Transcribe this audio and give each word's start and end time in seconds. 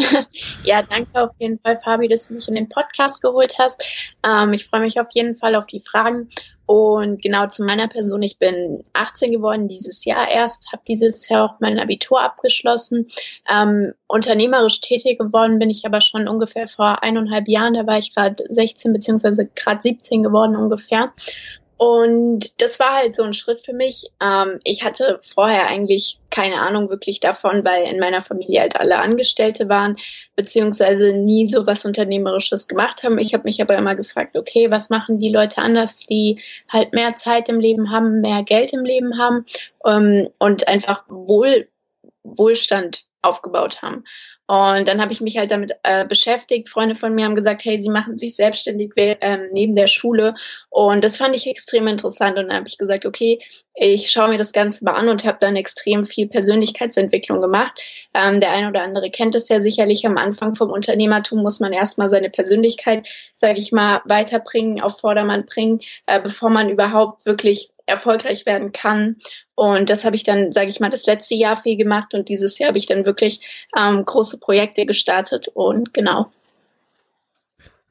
ja, 0.64 0.82
danke 0.82 1.22
auf 1.22 1.30
jeden 1.38 1.58
Fall, 1.58 1.80
Fabi, 1.82 2.08
dass 2.08 2.28
du 2.28 2.34
mich 2.34 2.48
in 2.48 2.54
den 2.54 2.68
Podcast 2.68 3.20
geholt 3.20 3.56
hast. 3.58 3.84
Ähm, 4.24 4.52
ich 4.52 4.66
freue 4.66 4.80
mich 4.80 5.00
auf 5.00 5.08
jeden 5.12 5.36
Fall 5.36 5.54
auf 5.54 5.66
die 5.66 5.80
Fragen. 5.80 6.28
Und 6.66 7.20
genau 7.20 7.48
zu 7.48 7.64
meiner 7.64 7.88
Person, 7.88 8.22
ich 8.22 8.38
bin 8.38 8.84
18 8.92 9.32
geworden 9.32 9.66
dieses 9.66 10.04
Jahr 10.04 10.30
erst, 10.30 10.70
habe 10.70 10.82
dieses 10.86 11.28
Jahr 11.28 11.44
auch 11.44 11.54
mein 11.58 11.80
Abitur 11.80 12.22
abgeschlossen. 12.22 13.08
Ähm, 13.52 13.92
unternehmerisch 14.06 14.80
tätig 14.80 15.18
geworden 15.18 15.58
bin 15.58 15.68
ich 15.68 15.84
aber 15.84 16.00
schon 16.00 16.28
ungefähr 16.28 16.68
vor 16.68 17.02
eineinhalb 17.02 17.48
Jahren, 17.48 17.74
da 17.74 17.88
war 17.88 17.98
ich 17.98 18.14
gerade 18.14 18.44
16 18.48 18.92
beziehungsweise 18.92 19.46
gerade 19.56 19.82
17 19.82 20.22
geworden 20.22 20.54
ungefähr. 20.54 21.12
Und 21.80 22.60
das 22.60 22.78
war 22.78 22.94
halt 22.94 23.16
so 23.16 23.22
ein 23.22 23.32
Schritt 23.32 23.62
für 23.62 23.72
mich. 23.72 24.10
Ähm, 24.22 24.60
ich 24.64 24.84
hatte 24.84 25.18
vorher 25.32 25.66
eigentlich 25.66 26.18
keine 26.28 26.56
Ahnung 26.56 26.90
wirklich 26.90 27.20
davon, 27.20 27.64
weil 27.64 27.84
in 27.84 27.98
meiner 27.98 28.20
Familie 28.20 28.60
halt 28.60 28.76
alle 28.76 28.98
Angestellte 28.98 29.70
waren, 29.70 29.96
beziehungsweise 30.36 31.14
nie 31.14 31.48
so 31.48 31.66
was 31.66 31.86
Unternehmerisches 31.86 32.68
gemacht 32.68 33.02
haben. 33.02 33.16
Ich 33.16 33.32
habe 33.32 33.44
mich 33.44 33.62
aber 33.62 33.78
immer 33.78 33.94
gefragt, 33.94 34.36
okay, 34.36 34.70
was 34.70 34.90
machen 34.90 35.20
die 35.20 35.32
Leute 35.32 35.62
anders, 35.62 36.06
die 36.06 36.42
halt 36.68 36.92
mehr 36.92 37.14
Zeit 37.14 37.48
im 37.48 37.60
Leben 37.60 37.90
haben, 37.90 38.20
mehr 38.20 38.42
Geld 38.42 38.74
im 38.74 38.84
Leben 38.84 39.18
haben 39.18 39.46
ähm, 39.86 40.28
und 40.38 40.68
einfach 40.68 41.04
Wohl, 41.08 41.66
Wohlstand 42.22 43.04
aufgebaut 43.22 43.80
haben. 43.80 44.04
Und 44.50 44.88
dann 44.88 45.00
habe 45.00 45.12
ich 45.12 45.20
mich 45.20 45.38
halt 45.38 45.52
damit 45.52 45.76
äh, 45.84 46.04
beschäftigt. 46.04 46.68
Freunde 46.68 46.96
von 46.96 47.14
mir 47.14 47.24
haben 47.24 47.36
gesagt, 47.36 47.64
hey, 47.64 47.80
sie 47.80 47.88
machen 47.88 48.16
sich 48.16 48.34
selbstständig 48.34 48.90
äh, 48.96 49.38
neben 49.52 49.76
der 49.76 49.86
Schule. 49.86 50.34
Und 50.70 51.04
das 51.04 51.18
fand 51.18 51.36
ich 51.36 51.46
extrem 51.46 51.86
interessant. 51.86 52.36
Und 52.36 52.48
dann 52.48 52.56
habe 52.56 52.66
ich 52.66 52.76
gesagt, 52.76 53.06
okay, 53.06 53.38
ich 53.76 54.10
schaue 54.10 54.28
mir 54.28 54.38
das 54.38 54.52
Ganze 54.52 54.84
mal 54.84 54.94
an 54.94 55.08
und 55.08 55.24
habe 55.24 55.38
dann 55.40 55.54
extrem 55.54 56.04
viel 56.04 56.26
Persönlichkeitsentwicklung 56.26 57.40
gemacht. 57.40 57.80
Ähm, 58.12 58.40
der 58.40 58.50
eine 58.50 58.70
oder 58.70 58.82
andere 58.82 59.10
kennt 59.10 59.36
es 59.36 59.48
ja 59.48 59.60
sicherlich. 59.60 60.04
Am 60.04 60.16
Anfang 60.16 60.56
vom 60.56 60.70
Unternehmertum 60.70 61.40
muss 61.42 61.60
man 61.60 61.72
erstmal 61.72 62.08
seine 62.08 62.28
Persönlichkeit, 62.28 63.06
sage 63.34 63.58
ich 63.58 63.70
mal, 63.70 64.02
weiterbringen, 64.04 64.80
auf 64.80 64.98
Vordermann 64.98 65.46
bringen, 65.46 65.80
äh, 66.06 66.20
bevor 66.20 66.50
man 66.50 66.70
überhaupt 66.70 67.24
wirklich 67.24 67.69
erfolgreich 67.90 68.46
werden 68.46 68.72
kann. 68.72 69.16
Und 69.54 69.90
das 69.90 70.04
habe 70.04 70.16
ich 70.16 70.22
dann, 70.22 70.52
sage 70.52 70.68
ich 70.68 70.80
mal, 70.80 70.90
das 70.90 71.06
letzte 71.06 71.34
Jahr 71.34 71.60
viel 71.60 71.76
gemacht 71.76 72.14
und 72.14 72.28
dieses 72.28 72.58
Jahr 72.58 72.68
habe 72.68 72.78
ich 72.78 72.86
dann 72.86 73.04
wirklich 73.04 73.40
ähm, 73.76 74.04
große 74.04 74.38
Projekte 74.38 74.86
gestartet 74.86 75.48
und 75.48 75.92
genau. 75.92 76.32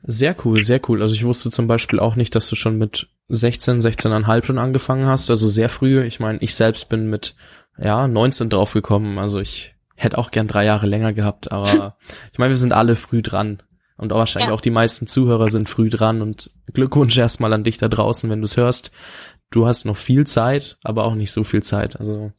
Sehr 0.03 0.35
cool, 0.43 0.63
sehr 0.63 0.79
cool. 0.87 1.01
Also 1.01 1.13
ich 1.13 1.25
wusste 1.25 1.51
zum 1.51 1.67
Beispiel 1.67 1.99
auch 1.99 2.15
nicht, 2.15 2.33
dass 2.33 2.49
du 2.49 2.55
schon 2.55 2.77
mit 2.77 3.07
16, 3.27 3.81
16,5 3.81 4.45
schon 4.45 4.57
angefangen 4.57 5.05
hast, 5.05 5.29
also 5.29 5.47
sehr 5.47 5.69
früh. 5.69 6.03
Ich 6.03 6.19
meine, 6.19 6.39
ich 6.39 6.55
selbst 6.55 6.89
bin 6.89 7.09
mit 7.09 7.35
ja 7.77 8.07
19 8.07 8.49
draufgekommen. 8.49 9.19
Also 9.19 9.39
ich 9.39 9.75
hätte 9.95 10.17
auch 10.17 10.31
gern 10.31 10.47
drei 10.47 10.65
Jahre 10.65 10.87
länger 10.87 11.13
gehabt, 11.13 11.51
aber 11.51 11.97
ich 12.31 12.39
meine, 12.39 12.51
wir 12.51 12.57
sind 12.57 12.73
alle 12.73 12.95
früh 12.95 13.21
dran. 13.21 13.61
Und 13.97 14.13
wahrscheinlich 14.13 14.47
ja. 14.47 14.55
auch 14.55 14.61
die 14.61 14.71
meisten 14.71 15.07
Zuhörer 15.07 15.49
sind 15.49 15.67
früh 15.67 15.89
dran 15.89 16.21
und 16.21 16.51
Glückwunsch 16.73 17.17
erstmal 17.17 17.51
an 17.51 17.65
dich 17.65 17.77
da 17.77 17.89
draußen, 17.89 18.29
wenn 18.29 18.39
du 18.39 18.45
es 18.45 18.55
hörst 18.55 18.91
du 19.51 19.65
hast 19.65 19.85
noch 19.85 19.97
viel 19.97 20.25
Zeit, 20.27 20.77
aber 20.83 21.05
auch 21.05 21.15
nicht 21.15 21.31
so 21.31 21.43
viel 21.43 21.63
Zeit. 21.63 21.99
Also 21.99 22.31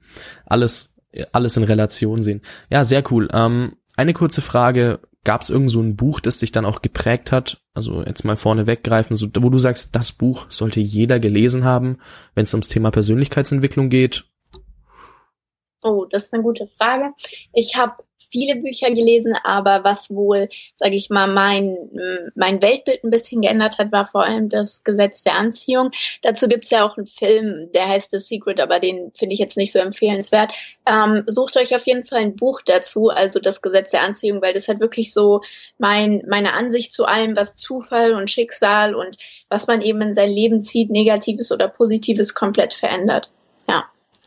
alles, 0.47 0.95
alles 1.33 1.57
in 1.57 1.65
Relation 1.65 2.23
sehen. 2.23 2.43
Ja, 2.71 2.85
sehr 2.85 3.03
cool. 3.11 3.29
Ähm, 3.33 3.77
eine 3.97 4.13
kurze 4.13 4.41
Frage. 4.41 5.01
Gab 5.23 5.43
es 5.43 5.51
irgend 5.51 5.71
so 5.71 5.83
ein 5.83 5.97
Buch, 5.97 6.21
das 6.21 6.39
dich 6.39 6.51
dann 6.51 6.65
auch 6.65 6.81
geprägt 6.81 7.31
hat? 7.31 7.63
Also 7.75 8.03
jetzt 8.03 8.25
mal 8.25 8.39
vorne 8.39 8.67
weggreifen, 8.67 9.17
so, 9.17 9.29
wo 9.39 9.51
du 9.51 9.59
sagst, 9.59 9.95
das 9.95 10.13
Buch 10.13 10.47
sollte 10.49 10.81
jeder 10.81 11.21
gelesen 11.21 11.65
haben, 11.65 11.99
wenn 12.35 12.45
es 12.45 12.55
ums 12.55 12.69
Thema 12.69 12.91
Persönlichkeitsentwicklung 12.91 13.91
geht? 13.91 14.25
Oh, 15.83 16.07
das 16.11 16.25
ist 16.25 16.35
eine 16.35 16.43
gute 16.43 16.69
Frage. 16.79 17.13
Ich 17.53 17.77
habe 17.77 18.03
viele 18.31 18.57
Bücher 18.61 18.91
gelesen, 18.91 19.35
aber 19.43 19.85
was 19.85 20.11
wohl, 20.11 20.49
sage 20.77 20.95
ich 20.95 21.11
mal, 21.11 21.27
mein, 21.27 21.77
mein 22.35 22.63
Weltbild 22.63 23.05
ein 23.05 23.11
bisschen 23.11 23.43
geändert 23.43 23.79
hat, 23.79 23.93
war 23.93 24.07
vor 24.07 24.25
allem 24.25 24.49
das 24.49 24.85
Gesetz 24.85 25.23
der 25.23 25.37
Anziehung. 25.37 25.91
Dazu 26.23 26.49
gibt's 26.49 26.71
ja 26.71 26.87
auch 26.87 26.97
einen 26.97 27.07
Film, 27.07 27.71
der 27.75 27.89
heißt 27.89 28.11
The 28.11 28.19
Secret, 28.19 28.61
aber 28.61 28.81
den 28.81 29.13
finde 29.15 29.35
ich 29.35 29.39
jetzt 29.39 29.57
nicht 29.57 29.73
so 29.73 29.79
empfehlenswert. 29.79 30.53
Ähm, 30.87 31.25
sucht 31.27 31.57
euch 31.57 31.75
auf 31.75 31.87
jeden 31.87 32.05
Fall 32.05 32.21
ein 32.21 32.37
Buch 32.37 32.61
dazu, 32.65 33.09
also 33.09 33.41
das 33.41 33.63
Gesetz 33.63 33.93
der 33.93 34.03
Anziehung, 34.03 34.43
weil 34.43 34.55
das 34.55 34.69
hat 34.69 34.81
wirklich 34.81 35.13
so 35.13 35.43
mein, 35.79 36.23
meine 36.29 36.55
Ansicht 36.55 36.93
zu 36.93 37.05
allem, 37.05 37.37
was 37.37 37.57
Zufall 37.57 38.15
und 38.15 38.31
Schicksal 38.31 38.95
und 38.95 39.17
was 39.49 39.67
man 39.67 39.83
eben 39.83 40.01
in 40.01 40.15
sein 40.15 40.31
Leben 40.31 40.63
zieht, 40.63 40.91
Negatives 40.91 41.53
oder 41.53 41.69
Positives, 41.69 42.35
komplett 42.35 42.75
verändert. 42.75 43.31
Ja. 43.69 43.85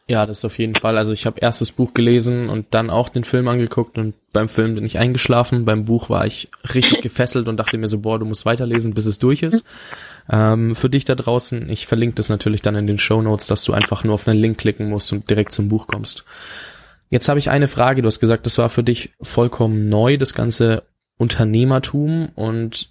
Ja, 0.07 0.25
das 0.25 0.43
auf 0.43 0.57
jeden 0.59 0.75
Fall. 0.75 0.97
Also 0.97 1.13
ich 1.13 1.25
habe 1.25 1.39
erst 1.39 1.61
das 1.61 1.71
Buch 1.71 1.93
gelesen 1.93 2.49
und 2.49 2.67
dann 2.71 2.89
auch 2.89 3.07
den 3.07 3.23
Film 3.23 3.47
angeguckt 3.47 3.97
und 3.97 4.15
beim 4.33 4.49
Film 4.49 4.75
bin 4.75 4.83
ich 4.83 4.97
eingeschlafen. 4.97 5.63
Beim 5.63 5.85
Buch 5.85 6.09
war 6.09 6.25
ich 6.25 6.49
richtig 6.73 6.99
gefesselt 7.01 7.47
und 7.47 7.55
dachte 7.55 7.77
mir 7.77 7.87
so, 7.87 7.99
boah, 7.99 8.19
du 8.19 8.25
musst 8.25 8.45
weiterlesen, 8.45 8.93
bis 8.93 9.05
es 9.05 9.19
durch 9.19 9.43
ist. 9.43 9.63
Ähm, 10.29 10.75
für 10.75 10.89
dich 10.89 11.05
da 11.05 11.15
draußen, 11.15 11.69
ich 11.69 11.87
verlinke 11.87 12.15
das 12.15 12.27
natürlich 12.27 12.61
dann 12.61 12.75
in 12.75 12.87
den 12.87 12.97
Show 12.97 13.21
Notes, 13.21 13.47
dass 13.47 13.63
du 13.63 13.71
einfach 13.71 14.03
nur 14.03 14.15
auf 14.15 14.27
einen 14.27 14.39
Link 14.39 14.57
klicken 14.57 14.89
musst 14.89 15.13
und 15.13 15.29
direkt 15.29 15.53
zum 15.53 15.69
Buch 15.69 15.87
kommst. 15.87 16.25
Jetzt 17.09 17.29
habe 17.29 17.39
ich 17.39 17.49
eine 17.49 17.69
Frage. 17.69 18.01
Du 18.01 18.07
hast 18.07 18.19
gesagt, 18.19 18.45
das 18.45 18.57
war 18.57 18.69
für 18.69 18.83
dich 18.83 19.13
vollkommen 19.21 19.87
neu, 19.87 20.17
das 20.17 20.33
ganze 20.33 20.83
Unternehmertum 21.17 22.29
und 22.35 22.89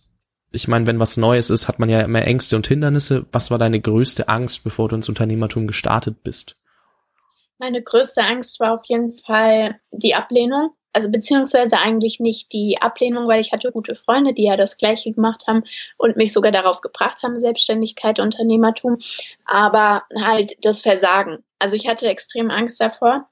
ich 0.53 0.69
meine, 0.69 0.87
wenn 0.87 1.01
was 1.01 1.17
Neues 1.17 1.51
ist, 1.51 1.67
hat 1.67 1.79
man 1.79 1.89
ja 1.89 2.01
immer 2.03 2.23
Ängste 2.23 2.57
und 2.57 2.67
Hindernisse. 2.67 3.25
Was 3.33 3.51
war 3.51 3.59
deine 3.59 3.81
größte 3.81 4.29
Angst, 4.29 4.65
bevor 4.65 4.89
du 4.89 4.97
ins 4.97 5.09
Unternehmertum 5.09 5.67
gestartet 5.67 6.23
bist? 6.23 6.57
Meine 7.63 7.81
größte 7.81 8.23
Angst 8.25 8.59
war 8.59 8.75
auf 8.75 8.85
jeden 8.87 9.17
Fall 9.21 9.79
die 9.93 10.17
Ablehnung. 10.17 10.73
Also 10.93 11.09
beziehungsweise 11.09 11.79
eigentlich 11.79 12.19
nicht 12.19 12.53
die 12.53 12.79
Ablehnung, 12.81 13.29
weil 13.29 13.41
ich 13.41 13.53
hatte 13.53 13.71
gute 13.71 13.95
Freunde, 13.95 14.35
die 14.35 14.43
ja 14.43 14.57
das 14.57 14.79
Gleiche 14.79 15.13
gemacht 15.13 15.45
haben 15.47 15.63
und 15.97 16.17
mich 16.17 16.33
sogar 16.33 16.51
darauf 16.51 16.81
gebracht 16.81 17.23
haben, 17.23 17.39
Selbstständigkeit, 17.39 18.19
Unternehmertum, 18.19 18.99
aber 19.45 20.03
halt 20.21 20.57
das 20.63 20.83
Versagen. 20.83 21.45
Also 21.61 21.77
ich 21.77 21.87
hatte 21.87 22.09
extrem 22.09 22.51
Angst 22.51 22.81
davor, 22.81 23.29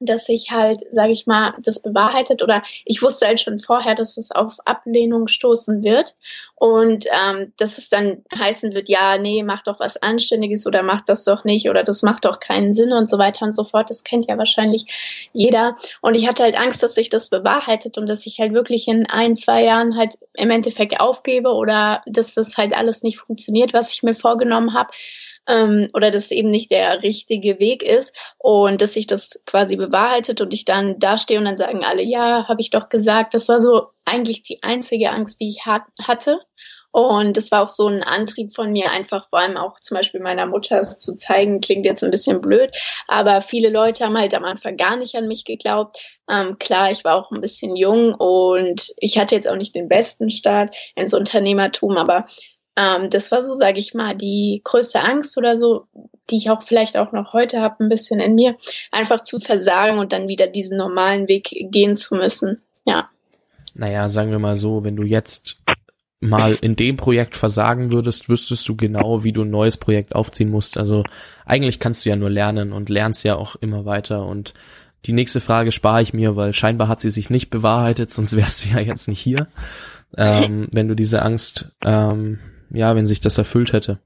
dass 0.00 0.24
sich 0.24 0.50
halt, 0.50 0.82
sage 0.90 1.12
ich 1.12 1.26
mal, 1.26 1.54
das 1.64 1.82
bewahrheitet 1.82 2.42
oder 2.42 2.62
ich 2.84 3.02
wusste 3.02 3.26
halt 3.26 3.38
schon 3.38 3.60
vorher, 3.60 3.94
dass 3.94 4.16
es 4.16 4.30
auf 4.30 4.56
Ablehnung 4.64 5.28
stoßen 5.28 5.82
wird. 5.82 6.16
Und 6.54 7.06
ähm, 7.06 7.52
dass 7.56 7.78
es 7.78 7.88
dann 7.88 8.22
heißen 8.36 8.74
wird, 8.74 8.88
ja, 8.88 9.16
nee, 9.16 9.42
mach 9.42 9.62
doch 9.62 9.80
was 9.80 10.02
Anständiges 10.02 10.66
oder 10.66 10.82
mach 10.82 11.00
das 11.00 11.24
doch 11.24 11.44
nicht 11.44 11.70
oder 11.70 11.84
das 11.84 12.02
macht 12.02 12.24
doch 12.24 12.38
keinen 12.38 12.72
Sinn 12.72 12.92
und 12.92 13.08
so 13.08 13.18
weiter 13.18 13.46
und 13.46 13.56
so 13.56 13.64
fort. 13.64 13.88
Das 13.88 14.04
kennt 14.04 14.26
ja 14.28 14.36
wahrscheinlich 14.36 15.28
jeder. 15.32 15.76
Und 16.00 16.14
ich 16.14 16.28
hatte 16.28 16.42
halt 16.42 16.56
Angst, 16.56 16.82
dass 16.82 16.94
sich 16.94 17.08
das 17.08 17.30
bewahrheitet 17.30 17.96
und 17.96 18.06
dass 18.08 18.26
ich 18.26 18.40
halt 18.40 18.52
wirklich 18.52 18.88
in 18.88 19.06
ein, 19.06 19.36
zwei 19.36 19.64
Jahren 19.64 19.96
halt 19.96 20.18
im 20.34 20.50
Endeffekt 20.50 21.00
aufgebe 21.00 21.50
oder 21.50 22.02
dass 22.06 22.34
das 22.34 22.56
halt 22.56 22.74
alles 22.74 23.02
nicht 23.02 23.18
funktioniert, 23.18 23.72
was 23.72 23.92
ich 23.92 24.02
mir 24.02 24.14
vorgenommen 24.14 24.74
habe 24.74 24.90
ähm, 25.48 25.88
oder 25.94 26.10
dass 26.10 26.30
eben 26.30 26.50
nicht 26.50 26.70
der 26.70 27.02
richtige 27.02 27.58
Weg 27.58 27.82
ist 27.82 28.16
und 28.38 28.80
dass 28.80 28.94
sich 28.94 29.06
das 29.06 29.42
quasi 29.46 29.76
bewahrheitet 29.76 30.40
und 30.40 30.52
ich 30.52 30.64
dann 30.64 30.98
dastehe 30.98 31.38
und 31.38 31.44
dann 31.44 31.56
sagen 31.56 31.84
alle, 31.84 32.02
ja, 32.02 32.46
habe 32.48 32.60
ich 32.60 32.70
doch 32.70 32.88
gesagt. 32.88 33.34
Das 33.34 33.48
war 33.48 33.60
so 33.60 33.88
eigentlich 34.04 34.42
die 34.42 34.62
einzige 34.62 35.10
Angst, 35.10 35.40
die 35.40 35.48
ich 35.48 35.66
hat, 35.66 35.82
hatte. 36.00 36.40
Und 36.92 37.36
das 37.36 37.52
war 37.52 37.62
auch 37.62 37.68
so 37.68 37.86
ein 37.86 38.02
Antrieb 38.02 38.52
von 38.52 38.72
mir, 38.72 38.90
einfach 38.90 39.28
vor 39.28 39.38
allem 39.38 39.56
auch 39.56 39.78
zum 39.78 39.96
Beispiel 39.96 40.20
meiner 40.20 40.46
Mutter 40.46 40.80
es 40.80 40.98
zu 40.98 41.14
zeigen. 41.14 41.60
Klingt 41.60 41.84
jetzt 41.84 42.02
ein 42.02 42.10
bisschen 42.10 42.40
blöd, 42.40 42.70
aber 43.06 43.42
viele 43.42 43.70
Leute 43.70 44.04
haben 44.04 44.18
halt 44.18 44.34
am 44.34 44.44
Anfang 44.44 44.76
gar 44.76 44.96
nicht 44.96 45.14
an 45.14 45.28
mich 45.28 45.44
geglaubt. 45.44 45.98
Ähm, 46.28 46.58
klar, 46.58 46.90
ich 46.90 47.04
war 47.04 47.14
auch 47.14 47.30
ein 47.30 47.40
bisschen 47.40 47.76
jung 47.76 48.14
und 48.14 48.92
ich 48.96 49.18
hatte 49.18 49.36
jetzt 49.36 49.46
auch 49.46 49.56
nicht 49.56 49.74
den 49.74 49.88
besten 49.88 50.30
Start 50.30 50.74
ins 50.96 51.14
Unternehmertum, 51.14 51.96
aber 51.96 52.26
ähm, 52.76 53.10
das 53.10 53.32
war 53.32 53.44
so, 53.44 53.52
sage 53.52 53.78
ich 53.78 53.94
mal, 53.94 54.16
die 54.16 54.60
größte 54.64 55.00
Angst 55.00 55.36
oder 55.36 55.58
so, 55.58 55.86
die 56.30 56.36
ich 56.36 56.50
auch 56.50 56.62
vielleicht 56.62 56.96
auch 56.96 57.12
noch 57.12 57.32
heute 57.32 57.60
habe, 57.60 57.84
ein 57.84 57.88
bisschen 57.88 58.20
in 58.20 58.34
mir, 58.34 58.56
einfach 58.92 59.22
zu 59.24 59.40
versagen 59.40 59.98
und 59.98 60.12
dann 60.12 60.28
wieder 60.28 60.46
diesen 60.46 60.76
normalen 60.76 61.28
Weg 61.28 61.50
gehen 61.70 61.96
zu 61.96 62.14
müssen. 62.14 62.62
Ja. 62.84 63.10
Naja, 63.74 64.08
sagen 64.08 64.30
wir 64.30 64.38
mal 64.38 64.56
so, 64.56 64.84
wenn 64.84 64.96
du 64.96 65.04
jetzt 65.04 65.58
mal 66.20 66.54
in 66.60 66.76
dem 66.76 66.96
Projekt 66.96 67.34
versagen 67.34 67.92
würdest, 67.92 68.28
wüsstest 68.28 68.68
du 68.68 68.76
genau, 68.76 69.24
wie 69.24 69.32
du 69.32 69.42
ein 69.42 69.50
neues 69.50 69.78
Projekt 69.78 70.14
aufziehen 70.14 70.50
musst. 70.50 70.76
Also 70.76 71.02
eigentlich 71.46 71.80
kannst 71.80 72.04
du 72.04 72.10
ja 72.10 72.16
nur 72.16 72.30
lernen 72.30 72.72
und 72.72 72.90
lernst 72.90 73.24
ja 73.24 73.36
auch 73.36 73.56
immer 73.56 73.86
weiter. 73.86 74.26
Und 74.26 74.52
die 75.06 75.14
nächste 75.14 75.40
Frage 75.40 75.72
spare 75.72 76.02
ich 76.02 76.12
mir, 76.12 76.36
weil 76.36 76.52
scheinbar 76.52 76.88
hat 76.88 77.00
sie 77.00 77.10
sich 77.10 77.30
nicht 77.30 77.48
bewahrheitet, 77.48 78.10
sonst 78.10 78.36
wärst 78.36 78.64
du 78.64 78.68
ja 78.68 78.80
jetzt 78.80 79.08
nicht 79.08 79.20
hier, 79.20 79.48
ähm, 80.16 80.68
wenn 80.72 80.88
du 80.88 80.94
diese 80.94 81.22
Angst 81.22 81.72
ähm, 81.84 82.38
ja, 82.72 82.94
wenn 82.94 83.06
sich 83.06 83.20
das 83.20 83.38
erfüllt 83.38 83.72
hätte. 83.72 83.98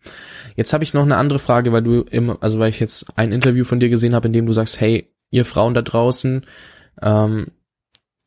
Jetzt 0.57 0.73
habe 0.73 0.85
ich 0.85 0.95
noch 0.95 1.03
eine 1.03 1.17
andere 1.17 1.39
Frage, 1.39 1.73
weil 1.73 1.83
du 1.83 2.03
immer, 2.03 2.39
also 2.41 2.59
weil 2.59 2.71
ich 2.71 2.81
jetzt 2.81 3.07
ein 3.17 3.33
Interview 3.33 3.65
von 3.65 3.81
dir 3.81 3.89
gesehen 3.89 4.15
habe, 4.15 4.27
in 4.29 4.33
dem 4.33 4.47
du 4.47 4.53
sagst, 4.53 4.81
hey, 4.81 5.11
ihr 5.31 5.45
Frauen 5.45 5.75
da 5.75 5.83
draußen, 5.83 6.47
ähm, 7.03 7.49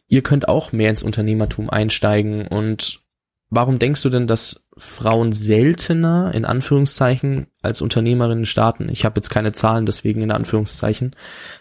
ihr 0.07 0.21
könnt 0.21 0.47
auch 0.47 0.71
mehr 0.71 0.89
ins 0.89 1.03
Unternehmertum 1.03 1.69
einsteigen 1.69 2.47
und 2.47 3.01
Warum 3.49 3.79
denkst 3.79 4.03
du 4.03 4.09
denn, 4.09 4.27
dass 4.27 4.67
Frauen 4.75 5.31
seltener 5.31 6.33
in 6.33 6.43
Anführungszeichen 6.43 7.47
als 7.61 7.81
Unternehmerinnen 7.81 8.45
starten? 8.45 8.89
Ich 8.89 9.05
habe 9.05 9.19
jetzt 9.19 9.29
keine 9.29 9.53
Zahlen, 9.53 9.85
deswegen 9.85 10.21
in 10.21 10.31
Anführungszeichen. 10.31 11.15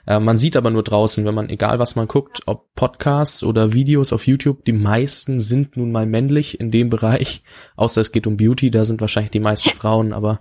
Äh, 0.05 0.19
man 0.19 0.37
sieht 0.37 0.57
aber 0.57 0.71
nur 0.71 0.83
draußen, 0.83 1.25
wenn 1.25 1.35
man, 1.35 1.49
egal 1.49 1.79
was 1.79 1.95
man 1.95 2.09
guckt, 2.09 2.43
ob 2.47 2.75
Podcasts 2.75 3.45
oder 3.45 3.73
Videos 3.73 4.13
auf 4.13 4.27
YouTube, 4.27 4.65
die 4.65 4.73
meisten 4.73 5.39
sind 5.39 5.77
nun 5.77 5.93
mal 5.93 6.07
männlich 6.07 6.59
in 6.59 6.73
dem 6.73 6.91
Bereich, 6.91 7.45
außer 7.77 8.01
es 8.01 8.11
geht 8.11 8.27
um 8.27 8.37
Beauty, 8.37 8.73
da 8.73 8.85
sind 8.85 9.01
wahrscheinlich 9.01 9.31
die 9.31 9.41
meisten 9.41 9.71
Frauen, 9.79 10.13
aber 10.13 10.41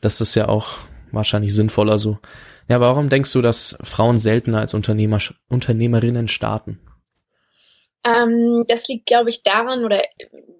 das 0.00 0.20
ist 0.20 0.36
ja 0.36 0.48
auch 0.48 0.76
wahrscheinlich 1.10 1.52
sinnvoller 1.52 1.98
so. 1.98 2.18
Ja, 2.68 2.80
warum 2.80 3.08
denkst 3.08 3.32
du, 3.32 3.42
dass 3.42 3.76
Frauen 3.82 4.18
seltener 4.18 4.60
als 4.60 4.74
Unternehmer, 4.74 5.18
Unternehmerinnen 5.48 6.28
starten? 6.28 6.78
Ähm, 8.04 8.64
das 8.68 8.88
liegt, 8.88 9.06
glaube 9.06 9.30
ich, 9.30 9.42
daran 9.42 9.84
oder 9.84 10.02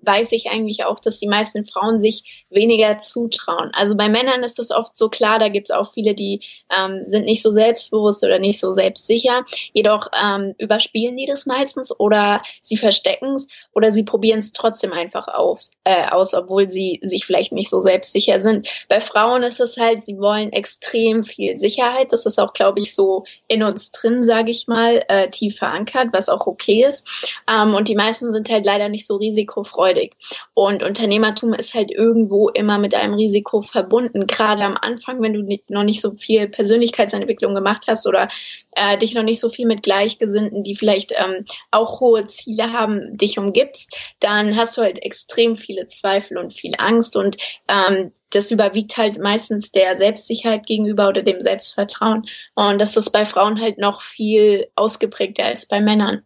weiß 0.07 0.33
ich 0.33 0.51
eigentlich 0.51 0.85
auch, 0.85 1.01
dass 1.01 1.19
die 1.19 1.29
meisten 1.29 1.67
Frauen 1.67 2.01
sich 2.01 2.47
weniger 2.49 2.99
zutrauen. 2.99 3.71
Also 3.73 3.97
bei 3.97 4.09
Männern 4.09 4.45
ist 4.45 4.59
das 4.59 4.71
oft 4.71 4.97
so 4.97 5.09
klar, 5.09 5.39
da 5.39 5.49
gibt 5.49 5.69
es 5.69 5.77
auch 5.77 5.93
viele, 5.93 6.15
die 6.15 6.41
ähm, 6.77 7.01
sind 7.03 7.25
nicht 7.25 7.43
so 7.43 7.51
selbstbewusst 7.51 8.25
oder 8.25 8.39
nicht 8.39 8.61
so 8.61 8.73
selbstsicher. 8.73 9.45
Jedoch 9.73 10.09
ähm, 10.13 10.55
überspielen 10.59 11.17
die 11.17 11.27
das 11.27 11.47
meistens 11.47 11.99
oder 11.99 12.43
sie 12.63 12.77
verstecken 12.77 13.35
es 13.35 13.49
oder 13.73 13.91
sie 13.91 14.05
probieren 14.05 14.39
es 14.39 14.53
trotzdem 14.53 14.93
einfach 14.93 15.29
auf, 15.29 15.61
äh, 15.85 16.09
aus, 16.09 16.35
obwohl 16.35 16.71
sie 16.71 17.01
sich 17.03 17.27
vielleicht 17.27 17.53
nicht 17.53 17.69
so 17.69 17.81
selbstsicher 17.81 18.39
sind. 18.39 18.69
Bei 18.89 19.01
Frauen 19.01 19.43
ist 19.43 19.61
es 19.61 19.77
halt, 19.77 20.03
sie 20.03 20.19
wollen 20.19 20.53
extrem 20.53 21.25
viel 21.25 21.57
Sicherheit. 21.57 22.13
Das 22.13 22.27
ist 22.27 22.39
auch, 22.39 22.53
glaube 22.53 22.79
ich, 22.79 22.95
so 22.95 23.25
in 23.49 23.63
uns 23.63 23.91
drin, 23.91 24.23
sage 24.23 24.51
ich 24.51 24.69
mal, 24.69 25.05
äh, 25.09 25.31
tief 25.31 25.59
verankert, 25.59 26.09
was 26.13 26.29
auch 26.29 26.47
okay 26.47 26.85
ist. 26.85 27.26
Ähm, 27.51 27.75
und 27.75 27.89
die 27.89 27.95
meisten 27.95 28.33
sind 28.33 28.51
halt 28.51 28.65
leider 28.65 28.89
nicht 28.89 29.07
so 29.07 29.17
risikofreudig 29.17 29.77
freudig. 29.87 30.17
Und 30.55 30.83
Unternehmertum 30.83 31.53
ist 31.55 31.75
halt 31.75 31.91
irgendwo 31.91 32.49
immer 32.49 32.79
mit 32.79 32.95
einem 32.95 33.15
Risiko 33.15 33.63
verbunden. 33.63 34.27
Gerade 34.27 34.63
am 34.63 34.77
Anfang, 34.81 35.21
wenn 35.23 35.33
du 35.33 35.43
nicht, 35.43 35.71
noch 35.71 35.85
nicht 35.85 36.01
so 36.01 36.13
viel 36.13 36.49
Persönlichkeitsentwicklung 36.49 37.55
gemacht 37.55 37.85
hast 37.87 38.07
oder 38.07 38.29
äh, 38.73 38.99
dich 38.99 39.15
noch 39.15 39.23
nicht 39.23 39.41
so 39.41 39.49
viel 39.49 39.67
mit 39.67 39.83
Gleichgesinnten, 39.83 40.63
die 40.63 40.75
vielleicht 40.75 41.13
ähm, 41.13 41.45
auch 41.71 42.01
hohe 42.01 42.27
Ziele 42.27 42.73
haben, 42.73 43.17
dich 43.17 43.39
umgibst, 43.39 43.97
dann 44.21 44.57
hast 44.57 44.77
du 44.77 44.83
halt 44.83 45.03
extrem 45.03 45.57
viele 45.57 45.87
Zweifel 45.87 46.39
und 46.39 46.53
viel 46.53 46.73
Angst 46.79 47.17
und 47.17 47.37
ähm, 47.69 48.13
das 48.31 48.51
überwiegt 48.51 48.97
halt 48.97 49.19
meistens 49.19 49.73
der 49.73 49.97
Selbstsicherheit 49.97 50.67
gegenüber 50.67 51.09
oder 51.09 51.23
dem 51.23 51.41
Selbstvertrauen. 51.41 52.27
Und 52.55 52.79
das 52.79 52.97
ist 52.97 53.11
bei 53.11 53.25
Frauen 53.25 53.61
halt 53.61 53.79
noch 53.79 54.03
viel 54.03 54.67
ausgeprägter 54.75 55.45
als 55.45 55.67
bei 55.67 55.81
Männern. 55.81 56.23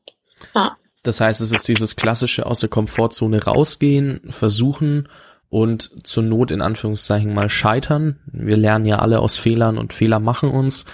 Ja. 0.54 0.76
Das 1.02 1.20
heißt, 1.20 1.40
es 1.40 1.52
ist 1.52 1.66
dieses 1.66 1.96
klassische 1.96 2.46
aus 2.46 2.60
der 2.60 2.68
Komfortzone 2.68 3.44
rausgehen, 3.44 4.20
versuchen 4.28 5.08
und 5.48 6.06
zur 6.06 6.22
Not 6.22 6.50
in 6.50 6.60
Anführungszeichen 6.60 7.32
mal 7.32 7.48
scheitern. 7.48 8.20
Wir 8.26 8.56
lernen 8.56 8.86
ja 8.86 8.98
alle 8.98 9.20
aus 9.20 9.38
Fehlern 9.38 9.78
und 9.78 9.92
Fehler 9.92 10.20
machen 10.20 10.50
uns, 10.50 10.84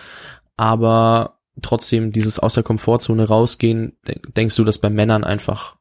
aber 0.56 1.38
trotzdem 1.62 2.12
dieses 2.12 2.38
aus 2.38 2.54
der 2.54 2.62
Komfortzone 2.62 3.26
rausgehen, 3.26 3.96
denkst 4.36 4.56
du, 4.56 4.64
dass 4.64 4.78
bei 4.78 4.90
Männern 4.90 5.24
einfach 5.24 5.76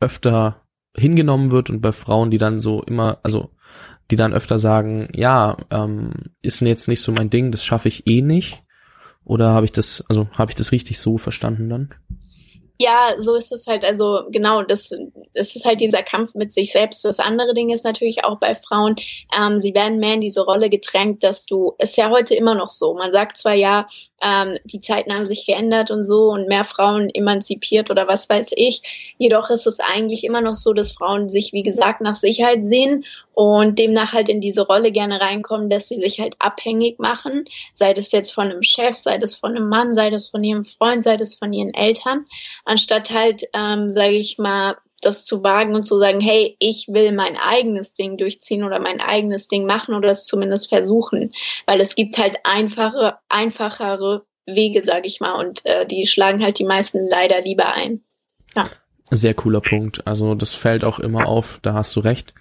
öfter 0.00 0.62
hingenommen 0.96 1.50
wird 1.50 1.70
und 1.70 1.80
bei 1.80 1.92
Frauen, 1.92 2.30
die 2.30 2.38
dann 2.38 2.58
so 2.58 2.82
immer, 2.82 3.18
also 3.22 3.50
die 4.10 4.16
dann 4.16 4.32
öfter 4.32 4.58
sagen, 4.58 5.08
ja, 5.12 5.56
ähm, 5.70 6.12
ist 6.42 6.60
jetzt 6.60 6.88
nicht 6.88 7.02
so 7.02 7.12
mein 7.12 7.30
Ding, 7.30 7.50
das 7.50 7.64
schaffe 7.64 7.88
ich 7.88 8.06
eh 8.06 8.22
nicht. 8.22 8.62
Oder 9.24 9.50
habe 9.50 9.66
ich 9.66 9.72
das, 9.72 10.04
also 10.08 10.28
habe 10.38 10.52
ich 10.52 10.54
das 10.54 10.70
richtig 10.70 11.00
so 11.00 11.18
verstanden 11.18 11.68
dann? 11.68 11.94
Ja, 12.78 13.14
so 13.18 13.34
ist 13.34 13.52
es 13.52 13.66
halt. 13.66 13.84
Also 13.84 14.24
genau, 14.30 14.62
das, 14.62 14.90
das 15.32 15.56
ist 15.56 15.64
halt 15.64 15.80
dieser 15.80 16.02
Kampf 16.02 16.34
mit 16.34 16.52
sich 16.52 16.72
selbst. 16.72 17.04
Das 17.04 17.18
andere 17.18 17.54
Ding 17.54 17.70
ist 17.70 17.84
natürlich 17.84 18.24
auch 18.24 18.38
bei 18.38 18.54
Frauen, 18.54 18.96
ähm, 19.36 19.60
sie 19.60 19.74
werden 19.74 19.98
mehr 19.98 20.14
in 20.14 20.20
diese 20.20 20.42
Rolle 20.42 20.68
gedrängt, 20.68 21.24
dass 21.24 21.46
du, 21.46 21.74
ist 21.78 21.96
ja 21.96 22.10
heute 22.10 22.34
immer 22.34 22.54
noch 22.54 22.70
so. 22.70 22.94
Man 22.94 23.12
sagt 23.12 23.38
zwar 23.38 23.54
ja, 23.54 23.86
ähm, 24.22 24.58
die 24.64 24.80
Zeiten 24.80 25.12
haben 25.12 25.26
sich 25.26 25.46
geändert 25.46 25.90
und 25.90 26.04
so 26.04 26.30
und 26.30 26.48
mehr 26.48 26.64
Frauen 26.64 27.10
emanzipiert 27.10 27.90
oder 27.90 28.08
was 28.08 28.28
weiß 28.28 28.52
ich. 28.56 28.82
Jedoch 29.18 29.50
ist 29.50 29.66
es 29.66 29.78
eigentlich 29.80 30.24
immer 30.24 30.40
noch 30.40 30.54
so, 30.54 30.72
dass 30.72 30.92
Frauen 30.92 31.28
sich, 31.28 31.52
wie 31.52 31.62
gesagt, 31.62 32.00
nach 32.00 32.14
Sicherheit 32.14 32.66
sehen 32.66 33.04
und 33.34 33.78
demnach 33.78 34.12
halt 34.12 34.28
in 34.28 34.40
diese 34.40 34.66
Rolle 34.66 34.92
gerne 34.92 35.20
reinkommen, 35.20 35.68
dass 35.68 35.88
sie 35.88 35.98
sich 35.98 36.20
halt 36.20 36.36
abhängig 36.38 36.98
machen, 36.98 37.44
sei 37.74 37.92
das 37.92 38.10
jetzt 38.12 38.32
von 38.32 38.46
einem 38.46 38.62
Chef, 38.62 38.94
sei 38.94 39.18
das 39.18 39.34
von 39.34 39.54
einem 39.54 39.68
Mann, 39.68 39.94
sei 39.94 40.08
das 40.10 40.28
von 40.28 40.42
ihrem 40.42 40.64
Freund, 40.64 41.04
sei 41.04 41.18
das 41.18 41.34
von 41.34 41.52
ihren 41.52 41.74
Eltern, 41.74 42.24
anstatt 42.64 43.10
halt, 43.10 43.44
ähm, 43.52 43.92
sage 43.92 44.16
ich 44.16 44.38
mal, 44.38 44.76
das 45.02 45.24
zu 45.24 45.42
wagen 45.42 45.74
und 45.74 45.84
zu 45.84 45.96
sagen, 45.98 46.20
hey, 46.20 46.56
ich 46.58 46.88
will 46.88 47.12
mein 47.12 47.36
eigenes 47.36 47.94
Ding 47.94 48.16
durchziehen 48.16 48.64
oder 48.64 48.80
mein 48.80 49.00
eigenes 49.00 49.48
Ding 49.48 49.66
machen 49.66 49.94
oder 49.94 50.10
es 50.10 50.24
zumindest 50.24 50.68
versuchen, 50.68 51.32
weil 51.66 51.80
es 51.80 51.94
gibt 51.94 52.18
halt 52.18 52.36
einfache, 52.44 53.18
einfachere 53.28 54.24
Wege, 54.46 54.82
sage 54.82 55.06
ich 55.06 55.20
mal, 55.20 55.34
und 55.34 55.64
äh, 55.66 55.86
die 55.86 56.06
schlagen 56.06 56.42
halt 56.42 56.58
die 56.58 56.64
meisten 56.64 57.06
leider 57.06 57.40
lieber 57.42 57.72
ein. 57.74 58.02
Ja. 58.56 58.68
Sehr 59.10 59.34
cooler 59.34 59.60
Punkt. 59.60 60.04
Also 60.06 60.34
das 60.34 60.54
fällt 60.54 60.82
auch 60.82 60.98
immer 60.98 61.28
auf, 61.28 61.60
da 61.62 61.74
hast 61.74 61.94
du 61.94 62.00
recht. 62.00 62.34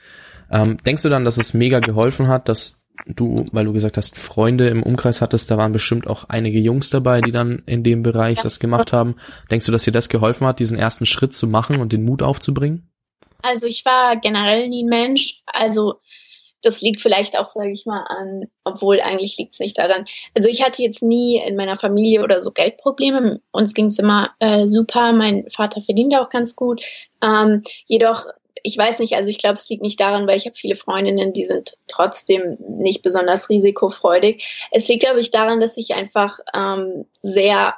Ähm, 0.51 0.77
denkst 0.83 1.03
du 1.03 1.09
dann, 1.09 1.25
dass 1.25 1.37
es 1.37 1.53
mega 1.53 1.79
geholfen 1.79 2.27
hat, 2.27 2.49
dass 2.49 2.84
du, 3.05 3.45
weil 3.51 3.65
du 3.65 3.73
gesagt 3.73 3.97
hast, 3.97 4.17
Freunde 4.17 4.67
im 4.69 4.83
Umkreis 4.83 5.21
hattest, 5.21 5.49
da 5.51 5.57
waren 5.57 5.71
bestimmt 5.71 6.07
auch 6.07 6.25
einige 6.29 6.59
Jungs 6.59 6.89
dabei, 6.89 7.21
die 7.21 7.31
dann 7.31 7.63
in 7.65 7.83
dem 7.83 8.03
Bereich 8.03 8.37
ja. 8.37 8.43
das 8.43 8.59
gemacht 8.59 8.93
haben. 8.93 9.15
Denkst 9.51 9.65
du, 9.65 9.71
dass 9.71 9.83
dir 9.83 9.91
das 9.91 10.09
geholfen 10.09 10.47
hat, 10.47 10.59
diesen 10.59 10.77
ersten 10.77 11.05
Schritt 11.05 11.33
zu 11.33 11.47
machen 11.47 11.79
und 11.79 11.91
den 11.91 12.03
Mut 12.03 12.23
aufzubringen? 12.23 12.89
Also 13.41 13.67
ich 13.67 13.85
war 13.85 14.15
generell 14.15 14.67
nie 14.67 14.83
ein 14.83 14.89
Mensch. 14.89 15.41
Also 15.45 15.95
das 16.65 16.81
liegt 16.81 16.99
vielleicht 16.99 17.37
auch, 17.37 17.49
sage 17.49 17.71
ich 17.71 17.85
mal, 17.85 18.03
an, 18.07 18.45
obwohl 18.63 18.99
eigentlich 18.99 19.37
liegt 19.37 19.53
es 19.53 19.59
nicht 19.59 19.77
daran. 19.77 20.05
Also 20.35 20.49
ich 20.49 20.63
hatte 20.63 20.81
jetzt 20.81 21.03
nie 21.03 21.37
in 21.37 21.55
meiner 21.55 21.77
Familie 21.77 22.23
oder 22.23 22.41
so 22.41 22.51
Geldprobleme. 22.51 23.39
Uns 23.51 23.75
ging 23.75 23.85
es 23.85 23.99
immer 23.99 24.31
äh, 24.39 24.65
super. 24.65 25.13
Mein 25.13 25.47
Vater 25.51 25.81
verdient 25.83 26.15
auch 26.15 26.29
ganz 26.29 26.55
gut. 26.55 26.81
Ähm, 27.21 27.61
jedoch 27.85 28.25
ich 28.65 28.77
weiß 28.77 28.97
nicht, 28.97 29.13
also 29.15 29.29
ich 29.29 29.37
glaube, 29.37 29.55
es 29.55 29.69
liegt 29.69 29.83
nicht 29.83 29.99
daran, 29.99 30.25
weil 30.25 30.37
ich 30.37 30.45
habe 30.45 30.55
viele 30.55 30.75
Freundinnen, 30.75 31.33
die 31.33 31.45
sind 31.45 31.77
trotzdem 31.87 32.57
nicht 32.67 33.03
besonders 33.03 33.49
risikofreudig. 33.49 34.67
Es 34.71 34.87
liegt, 34.87 35.03
glaube 35.03 35.19
ich, 35.19 35.29
daran, 35.29 35.59
dass 35.59 35.77
ich 35.77 35.93
einfach 35.93 36.39
ähm, 36.55 37.05
sehr 37.21 37.75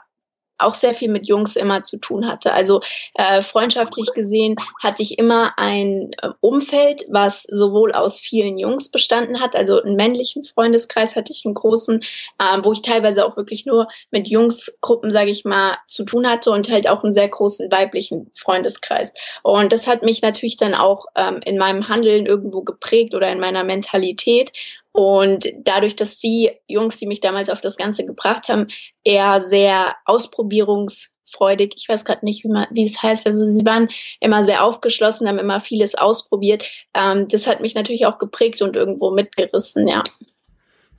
auch 0.58 0.76
sehr 0.76 0.94
viel 0.94 1.10
mit 1.10 1.28
Jungs 1.28 1.56
immer 1.56 1.84
zu 1.84 1.98
tun 1.98 2.28
hatte. 2.28 2.54
Also 2.54 2.82
äh, 3.14 3.42
freundschaftlich 3.42 4.08
gesehen 4.14 4.56
hatte 4.82 5.02
ich 5.02 5.18
immer 5.20 5.54
ein 5.58 6.12
äh, 6.22 6.30
Umfeld, 6.40 7.06
was 7.10 7.44
sowohl 7.44 7.92
aus 7.92 8.20
vielen 8.20 8.58
Jungs 8.58 8.90
bestanden 8.90 9.42
hat, 9.42 9.56
also 9.56 9.82
einen 9.82 9.96
männlichen 9.96 10.46
Freundeskreis 10.46 11.16
hatte 11.16 11.34
ich 11.34 11.46
einen 11.46 11.54
großen, 11.54 12.02
äh, 12.40 12.58
wo 12.64 12.72
ich 12.72 12.82
teilweise 12.82 13.26
auch 13.26 13.38
wirklich 13.38 13.66
nur 13.66 13.88
mit 14.12 14.28
Jungsgruppen, 14.28 15.12
sage 15.12 15.32
ich 15.32 15.46
mal, 15.46 15.78
zu 15.88 16.04
tun 16.04 16.28
hatte 16.28 16.52
und 16.52 16.70
halt 16.70 16.90
auch 16.90 17.04
einen 17.04 17.14
sehr 17.14 17.30
großen 17.30 17.72
weiblichen 17.72 18.32
Freundeskreis. 18.36 19.14
Und 19.44 19.72
das 19.74 19.88
hat 19.88 20.04
mich 20.04 20.22
natürlich 20.22 20.58
dann 20.58 20.74
auch 20.74 21.06
ähm, 21.16 21.42
in 21.46 21.58
meinem 21.58 21.88
Handeln 21.88 22.26
irgendwo 22.26 22.62
geprägt 22.62 23.14
oder 23.14 23.32
in 23.32 23.40
meiner 23.40 23.64
Mentalität. 23.64 24.52
Und 25.00 25.54
dadurch, 25.60 25.96
dass 25.96 26.18
die 26.18 26.50
Jungs, 26.66 26.98
die 26.98 27.06
mich 27.06 27.20
damals 27.20 27.52
auf 27.52 27.62
das 27.62 27.78
Ganze 27.78 28.04
gebracht 28.04 28.50
haben, 28.50 28.70
eher 29.04 29.42
sehr 29.42 29.96
ausprobierungs 30.06 31.14
freudig. 31.24 31.76
Ich 31.78 31.88
weiß 31.88 32.04
gerade 32.04 32.26
nicht, 32.26 32.44
wie, 32.44 32.48
man, 32.48 32.66
wie 32.72 32.84
es 32.84 33.04
heißt. 33.04 33.28
Also 33.28 33.48
sie 33.48 33.64
waren 33.64 33.90
immer 34.20 34.44
sehr 34.44 34.64
aufgeschlossen, 34.64 35.28
haben 35.28 35.38
immer 35.38 35.60
vieles 35.60 35.94
ausprobiert. 35.94 36.64
Ähm, 36.96 37.28
das 37.28 37.46
hat 37.46 37.62
mich 37.62 37.76
natürlich 37.76 38.08
auch 38.08 38.18
geprägt 38.18 38.64
und 38.64 38.76
irgendwo 38.76 39.12
mitgerissen, 39.12 39.88
ja. 39.88 40.02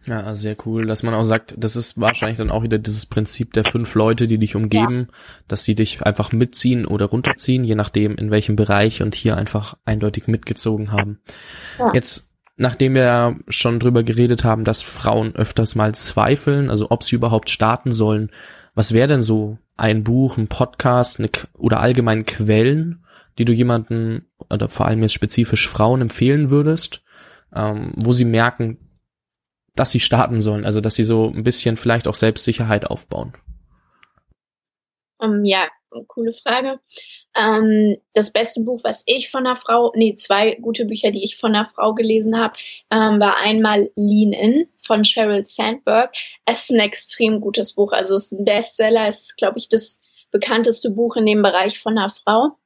Ja, 0.06 0.32
sehr 0.36 0.56
cool, 0.64 0.86
dass 0.86 1.02
man 1.02 1.14
auch 1.14 1.24
sagt, 1.24 1.54
das 1.58 1.74
ist 1.74 2.00
wahrscheinlich 2.00 2.38
dann 2.38 2.52
auch 2.52 2.62
wieder 2.62 2.78
dieses 2.78 3.04
Prinzip 3.04 3.52
der 3.52 3.64
fünf 3.64 3.96
Leute, 3.96 4.28
die 4.28 4.38
dich 4.38 4.54
umgeben, 4.54 5.08
ja. 5.10 5.16
dass 5.48 5.64
die 5.64 5.74
dich 5.74 6.02
einfach 6.02 6.30
mitziehen 6.30 6.86
oder 6.86 7.06
runterziehen, 7.06 7.64
je 7.64 7.74
nachdem 7.74 8.14
in 8.14 8.30
welchem 8.30 8.54
Bereich 8.54 9.02
und 9.02 9.16
hier 9.16 9.36
einfach 9.36 9.76
eindeutig 9.84 10.28
mitgezogen 10.28 10.92
haben. 10.92 11.20
Ja. 11.80 11.90
Jetzt, 11.94 12.27
nachdem 12.58 12.94
wir 12.94 13.38
schon 13.48 13.78
drüber 13.78 14.02
geredet 14.02 14.44
haben, 14.44 14.64
dass 14.64 14.82
Frauen 14.82 15.34
öfters 15.34 15.74
mal 15.74 15.94
zweifeln, 15.94 16.70
also 16.70 16.90
ob 16.90 17.02
sie 17.04 17.16
überhaupt 17.16 17.50
starten 17.50 17.92
sollen, 17.92 18.30
was 18.74 18.92
wäre 18.92 19.08
denn 19.08 19.22
so 19.22 19.58
ein 19.76 20.04
Buch, 20.04 20.36
ein 20.36 20.48
Podcast 20.48 21.20
eine, 21.20 21.30
oder 21.56 21.80
allgemein 21.80 22.26
Quellen, 22.26 23.04
die 23.38 23.44
du 23.44 23.52
jemanden 23.52 24.26
oder 24.50 24.68
vor 24.68 24.86
allem 24.86 25.02
jetzt 25.02 25.14
spezifisch 25.14 25.68
Frauen 25.68 26.00
empfehlen 26.00 26.50
würdest, 26.50 27.02
ähm, 27.54 27.92
wo 27.94 28.12
sie 28.12 28.24
merken, 28.24 28.78
dass 29.76 29.92
sie 29.92 30.00
starten 30.00 30.40
sollen, 30.40 30.64
also 30.64 30.80
dass 30.80 30.96
sie 30.96 31.04
so 31.04 31.30
ein 31.30 31.44
bisschen 31.44 31.76
vielleicht 31.76 32.08
auch 32.08 32.14
Selbstsicherheit 32.14 32.86
aufbauen? 32.86 33.34
Um, 35.18 35.34
ähm, 35.34 35.44
ja, 35.44 35.68
coole 36.08 36.32
Frage. 36.32 36.80
Ähm, 37.38 37.96
das 38.14 38.32
beste 38.32 38.62
Buch, 38.62 38.80
was 38.82 39.04
ich 39.06 39.30
von 39.30 39.46
einer 39.46 39.56
Frau, 39.56 39.92
nee, 39.94 40.16
zwei 40.16 40.56
gute 40.56 40.84
Bücher, 40.86 41.12
die 41.12 41.22
ich 41.22 41.36
von 41.36 41.54
einer 41.54 41.70
Frau 41.74 41.94
gelesen 41.94 42.38
habe, 42.38 42.54
ähm, 42.90 43.20
war 43.20 43.38
einmal 43.38 43.90
Lean 43.94 44.32
In 44.32 44.68
von 44.82 45.04
Sheryl 45.04 45.44
Sandberg. 45.44 46.12
Es 46.46 46.62
ist 46.62 46.70
ein 46.70 46.80
extrem 46.80 47.40
gutes 47.40 47.74
Buch, 47.74 47.92
also 47.92 48.16
es 48.16 48.32
ist 48.32 48.40
ein 48.40 48.44
Bestseller, 48.44 49.06
es 49.06 49.22
ist, 49.22 49.36
glaube 49.36 49.58
ich, 49.58 49.68
das 49.68 50.00
bekannteste 50.32 50.90
Buch 50.90 51.16
in 51.16 51.26
dem 51.26 51.42
Bereich 51.42 51.78
von 51.78 51.96
einer 51.96 52.10
Frau. 52.24 52.56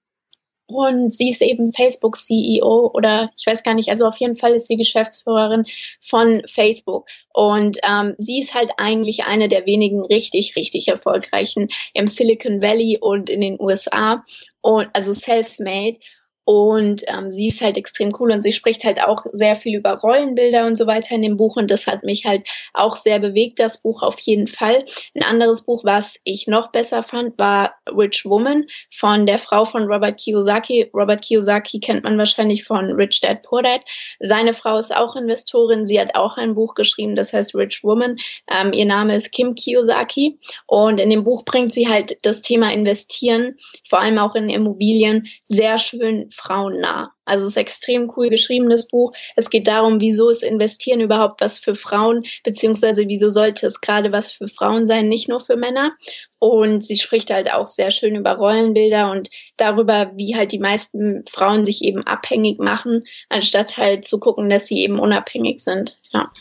Und 0.74 1.12
sie 1.12 1.30
ist 1.30 1.42
eben 1.42 1.72
Facebook-CEO 1.72 2.90
oder 2.94 3.30
ich 3.36 3.46
weiß 3.46 3.62
gar 3.62 3.74
nicht, 3.74 3.90
also 3.90 4.06
auf 4.06 4.16
jeden 4.18 4.36
Fall 4.36 4.54
ist 4.54 4.68
sie 4.68 4.76
Geschäftsführerin 4.76 5.64
von 6.00 6.42
Facebook. 6.46 7.06
Und 7.32 7.78
ähm, 7.82 8.14
sie 8.18 8.40
ist 8.40 8.54
halt 8.54 8.70
eigentlich 8.76 9.24
eine 9.24 9.48
der 9.48 9.66
wenigen 9.66 10.04
richtig, 10.04 10.56
richtig 10.56 10.88
erfolgreichen 10.88 11.68
im 11.94 12.06
Silicon 12.06 12.60
Valley 12.60 12.98
und 13.00 13.30
in 13.30 13.40
den 13.40 13.60
USA. 13.60 14.24
Und 14.60 14.88
also 14.92 15.12
self-made. 15.12 15.98
Und 16.44 17.04
ähm, 17.06 17.30
sie 17.30 17.46
ist 17.48 17.60
halt 17.60 17.76
extrem 17.76 18.12
cool 18.18 18.32
und 18.32 18.42
sie 18.42 18.52
spricht 18.52 18.84
halt 18.84 19.02
auch 19.02 19.24
sehr 19.32 19.54
viel 19.54 19.76
über 19.76 19.98
Rollenbilder 19.98 20.66
und 20.66 20.76
so 20.76 20.86
weiter 20.86 21.14
in 21.14 21.22
dem 21.22 21.36
Buch. 21.36 21.56
Und 21.56 21.70
das 21.70 21.86
hat 21.86 22.02
mich 22.02 22.24
halt 22.24 22.48
auch 22.74 22.96
sehr 22.96 23.20
bewegt, 23.20 23.60
das 23.60 23.80
Buch 23.82 24.02
auf 24.02 24.18
jeden 24.18 24.48
Fall. 24.48 24.84
Ein 25.14 25.22
anderes 25.22 25.62
Buch, 25.62 25.84
was 25.84 26.18
ich 26.24 26.48
noch 26.48 26.72
besser 26.72 27.04
fand, 27.04 27.38
war 27.38 27.74
Rich 27.86 28.24
Woman 28.24 28.66
von 28.90 29.26
der 29.26 29.38
Frau 29.38 29.64
von 29.64 29.84
Robert 29.84 30.18
Kiyosaki. 30.20 30.90
Robert 30.92 31.22
Kiyosaki 31.22 31.78
kennt 31.78 32.02
man 32.02 32.18
wahrscheinlich 32.18 32.64
von 32.64 32.92
Rich 32.92 33.20
Dad 33.20 33.42
Poor 33.42 33.62
Dad. 33.62 33.82
Seine 34.18 34.52
Frau 34.52 34.78
ist 34.78 34.94
auch 34.94 35.14
Investorin. 35.14 35.86
Sie 35.86 36.00
hat 36.00 36.16
auch 36.16 36.36
ein 36.38 36.54
Buch 36.54 36.74
geschrieben, 36.74 37.14
das 37.14 37.32
heißt 37.32 37.54
Rich 37.54 37.84
Woman. 37.84 38.16
Ähm, 38.50 38.72
ihr 38.72 38.86
Name 38.86 39.14
ist 39.14 39.30
Kim 39.30 39.54
Kiyosaki. 39.54 40.40
Und 40.66 40.98
in 40.98 41.10
dem 41.10 41.22
Buch 41.22 41.44
bringt 41.44 41.72
sie 41.72 41.88
halt 41.88 42.18
das 42.22 42.42
Thema 42.42 42.72
Investieren, 42.72 43.56
vor 43.88 44.00
allem 44.00 44.18
auch 44.18 44.34
in 44.34 44.48
Immobilien, 44.48 45.28
sehr 45.44 45.78
schön 45.78 46.30
frauennah. 46.32 47.12
Also 47.24 47.46
es 47.46 47.52
ist 47.52 47.56
extrem 47.56 48.12
cool 48.16 48.28
geschriebenes 48.28 48.88
Buch. 48.88 49.12
Es 49.36 49.50
geht 49.50 49.68
darum, 49.68 50.00
wieso 50.00 50.28
ist 50.28 50.42
Investieren 50.42 51.00
überhaupt 51.00 51.40
was 51.40 51.58
für 51.58 51.74
Frauen, 51.74 52.24
beziehungsweise 52.44 53.06
wieso 53.06 53.30
sollte 53.30 53.66
es 53.66 53.80
gerade 53.80 54.12
was 54.12 54.30
für 54.30 54.48
Frauen 54.48 54.86
sein, 54.86 55.08
nicht 55.08 55.28
nur 55.28 55.40
für 55.40 55.56
Männer. 55.56 55.92
Und 56.38 56.84
sie 56.84 56.96
spricht 56.96 57.30
halt 57.30 57.52
auch 57.52 57.68
sehr 57.68 57.92
schön 57.92 58.16
über 58.16 58.32
Rollenbilder 58.32 59.10
und 59.12 59.30
darüber, 59.56 60.10
wie 60.16 60.34
halt 60.34 60.50
die 60.50 60.58
meisten 60.58 61.24
Frauen 61.30 61.64
sich 61.64 61.84
eben 61.84 62.04
abhängig 62.04 62.58
machen, 62.58 63.04
anstatt 63.28 63.76
halt 63.76 64.04
zu 64.04 64.18
gucken, 64.18 64.50
dass 64.50 64.66
sie 64.66 64.78
eben 64.78 64.98
unabhängig 64.98 65.62
sind. 65.62 65.96
Ja. 66.12 66.32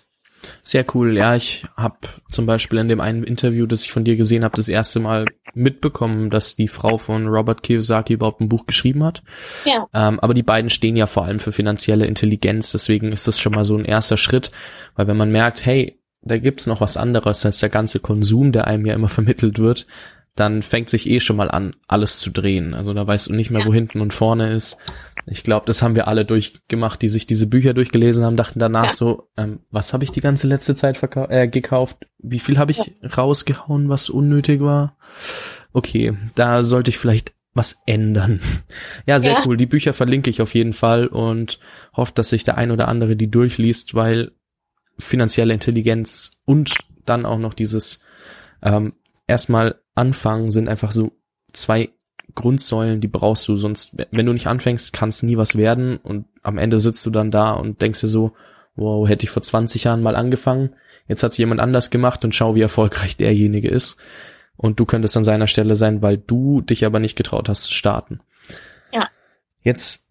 Sehr 0.63 0.85
cool. 0.93 1.17
Ja, 1.17 1.35
ich 1.35 1.65
habe 1.77 1.97
zum 2.29 2.45
Beispiel 2.45 2.79
in 2.79 2.87
dem 2.87 3.01
einen 3.01 3.23
Interview, 3.23 3.65
das 3.65 3.85
ich 3.85 3.91
von 3.91 4.03
dir 4.03 4.15
gesehen 4.15 4.43
habe, 4.43 4.55
das 4.55 4.67
erste 4.67 4.99
Mal 4.99 5.25
mitbekommen, 5.53 6.29
dass 6.29 6.55
die 6.55 6.67
Frau 6.67 6.97
von 6.97 7.27
Robert 7.27 7.63
Kiyosaki 7.63 8.13
überhaupt 8.13 8.41
ein 8.41 8.49
Buch 8.49 8.65
geschrieben 8.65 9.03
hat. 9.03 9.23
Ja. 9.65 9.87
Ähm, 9.93 10.19
aber 10.19 10.33
die 10.33 10.43
beiden 10.43 10.69
stehen 10.69 10.95
ja 10.95 11.07
vor 11.07 11.25
allem 11.25 11.39
für 11.39 11.51
finanzielle 11.51 12.05
Intelligenz. 12.05 12.71
Deswegen 12.71 13.11
ist 13.11 13.27
das 13.27 13.39
schon 13.39 13.53
mal 13.53 13.65
so 13.65 13.77
ein 13.77 13.85
erster 13.85 14.17
Schritt, 14.17 14.51
weil 14.95 15.07
wenn 15.07 15.17
man 15.17 15.31
merkt, 15.31 15.65
hey, 15.65 15.99
da 16.21 16.37
gibt's 16.37 16.67
noch 16.67 16.81
was 16.81 16.97
anderes 16.97 17.45
als 17.45 17.59
der 17.59 17.69
ganze 17.69 17.99
Konsum, 17.99 18.51
der 18.51 18.67
einem 18.67 18.85
ja 18.85 18.93
immer 18.93 19.09
vermittelt 19.09 19.59
wird, 19.59 19.87
dann 20.35 20.61
fängt 20.61 20.89
sich 20.89 21.09
eh 21.09 21.19
schon 21.19 21.35
mal 21.35 21.51
an, 21.51 21.75
alles 21.87 22.19
zu 22.19 22.29
drehen. 22.29 22.73
Also 22.73 22.93
da 22.93 23.05
weißt 23.05 23.29
du 23.29 23.33
nicht 23.33 23.51
mehr, 23.51 23.65
wo 23.65 23.73
hinten 23.73 23.99
und 23.99 24.13
vorne 24.13 24.53
ist. 24.53 24.77
Ich 25.25 25.43
glaube, 25.43 25.65
das 25.65 25.81
haben 25.81 25.95
wir 25.95 26.07
alle 26.07 26.25
durchgemacht, 26.25 27.01
die 27.01 27.09
sich 27.09 27.25
diese 27.25 27.47
Bücher 27.47 27.73
durchgelesen 27.73 28.23
haben, 28.23 28.37
dachten 28.37 28.59
danach 28.59 28.87
ja. 28.87 28.93
so, 28.93 29.29
ähm, 29.37 29.59
was 29.69 29.93
habe 29.93 30.03
ich 30.03 30.11
die 30.11 30.21
ganze 30.21 30.47
letzte 30.47 30.75
Zeit 30.75 31.01
äh, 31.29 31.47
gekauft? 31.47 32.07
Wie 32.17 32.39
viel 32.39 32.57
habe 32.57 32.71
ich 32.71 32.77
ja. 32.77 33.09
rausgehauen, 33.17 33.89
was 33.89 34.09
unnötig 34.09 34.61
war? 34.61 34.97
Okay, 35.73 36.17
da 36.35 36.63
sollte 36.63 36.89
ich 36.89 36.97
vielleicht 36.97 37.33
was 37.53 37.81
ändern. 37.85 38.39
Ja, 39.05 39.19
sehr 39.19 39.33
ja. 39.33 39.43
cool. 39.45 39.57
Die 39.57 39.65
Bücher 39.65 39.93
verlinke 39.93 40.29
ich 40.29 40.41
auf 40.41 40.53
jeden 40.53 40.73
Fall 40.73 41.07
und 41.07 41.59
hoffe, 41.93 42.13
dass 42.15 42.29
sich 42.29 42.43
der 42.43 42.57
ein 42.57 42.71
oder 42.71 42.87
andere 42.87 43.15
die 43.15 43.29
durchliest, 43.29 43.95
weil 43.95 44.31
finanzielle 44.97 45.53
Intelligenz 45.53 46.41
und 46.45 46.75
dann 47.05 47.25
auch 47.25 47.39
noch 47.39 47.53
dieses 47.53 47.99
ähm, 48.61 48.93
erstmal 49.27 49.81
anfangen 49.95 50.51
sind 50.51 50.69
einfach 50.69 50.91
so 50.91 51.11
zwei 51.51 51.89
Grundsäulen, 52.35 53.01
die 53.01 53.07
brauchst 53.07 53.47
du, 53.47 53.55
sonst, 53.55 53.97
wenn 54.11 54.25
du 54.25 54.33
nicht 54.33 54.47
anfängst, 54.47 54.93
kann 54.93 55.09
es 55.09 55.23
nie 55.23 55.37
was 55.37 55.55
werden 55.57 55.97
und 55.97 56.25
am 56.43 56.57
Ende 56.57 56.79
sitzt 56.79 57.05
du 57.05 57.09
dann 57.09 57.31
da 57.31 57.51
und 57.51 57.81
denkst 57.81 58.01
dir 58.01 58.07
so, 58.07 58.33
wow, 58.75 59.07
hätte 59.07 59.23
ich 59.23 59.29
vor 59.29 59.41
20 59.41 59.83
Jahren 59.83 60.01
mal 60.01 60.15
angefangen, 60.15 60.75
jetzt 61.07 61.23
hat 61.23 61.31
es 61.31 61.37
jemand 61.37 61.59
anders 61.61 61.89
gemacht 61.89 62.23
und 62.23 62.35
schau, 62.35 62.55
wie 62.55 62.61
erfolgreich 62.61 63.17
derjenige 63.17 63.69
ist. 63.69 63.97
Und 64.57 64.79
du 64.79 64.85
könntest 64.85 65.17
an 65.17 65.23
seiner 65.23 65.47
Stelle 65.47 65.75
sein, 65.75 66.01
weil 66.01 66.17
du 66.17 66.61
dich 66.61 66.85
aber 66.85 66.99
nicht 66.99 67.15
getraut 67.15 67.49
hast 67.49 67.63
zu 67.63 67.73
starten. 67.73 68.19
Ja. 68.93 69.09
Jetzt 69.61 70.07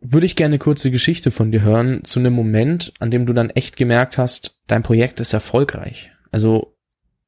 würde 0.00 0.26
ich 0.26 0.34
gerne 0.34 0.54
eine 0.54 0.58
kurze 0.58 0.90
Geschichte 0.90 1.30
von 1.30 1.52
dir 1.52 1.62
hören 1.62 2.02
zu 2.04 2.18
einem 2.18 2.32
Moment, 2.32 2.92
an 2.98 3.10
dem 3.10 3.26
du 3.26 3.32
dann 3.32 3.50
echt 3.50 3.76
gemerkt 3.76 4.18
hast, 4.18 4.56
dein 4.66 4.82
Projekt 4.82 5.20
ist 5.20 5.32
erfolgreich. 5.32 6.10
Also 6.30 6.74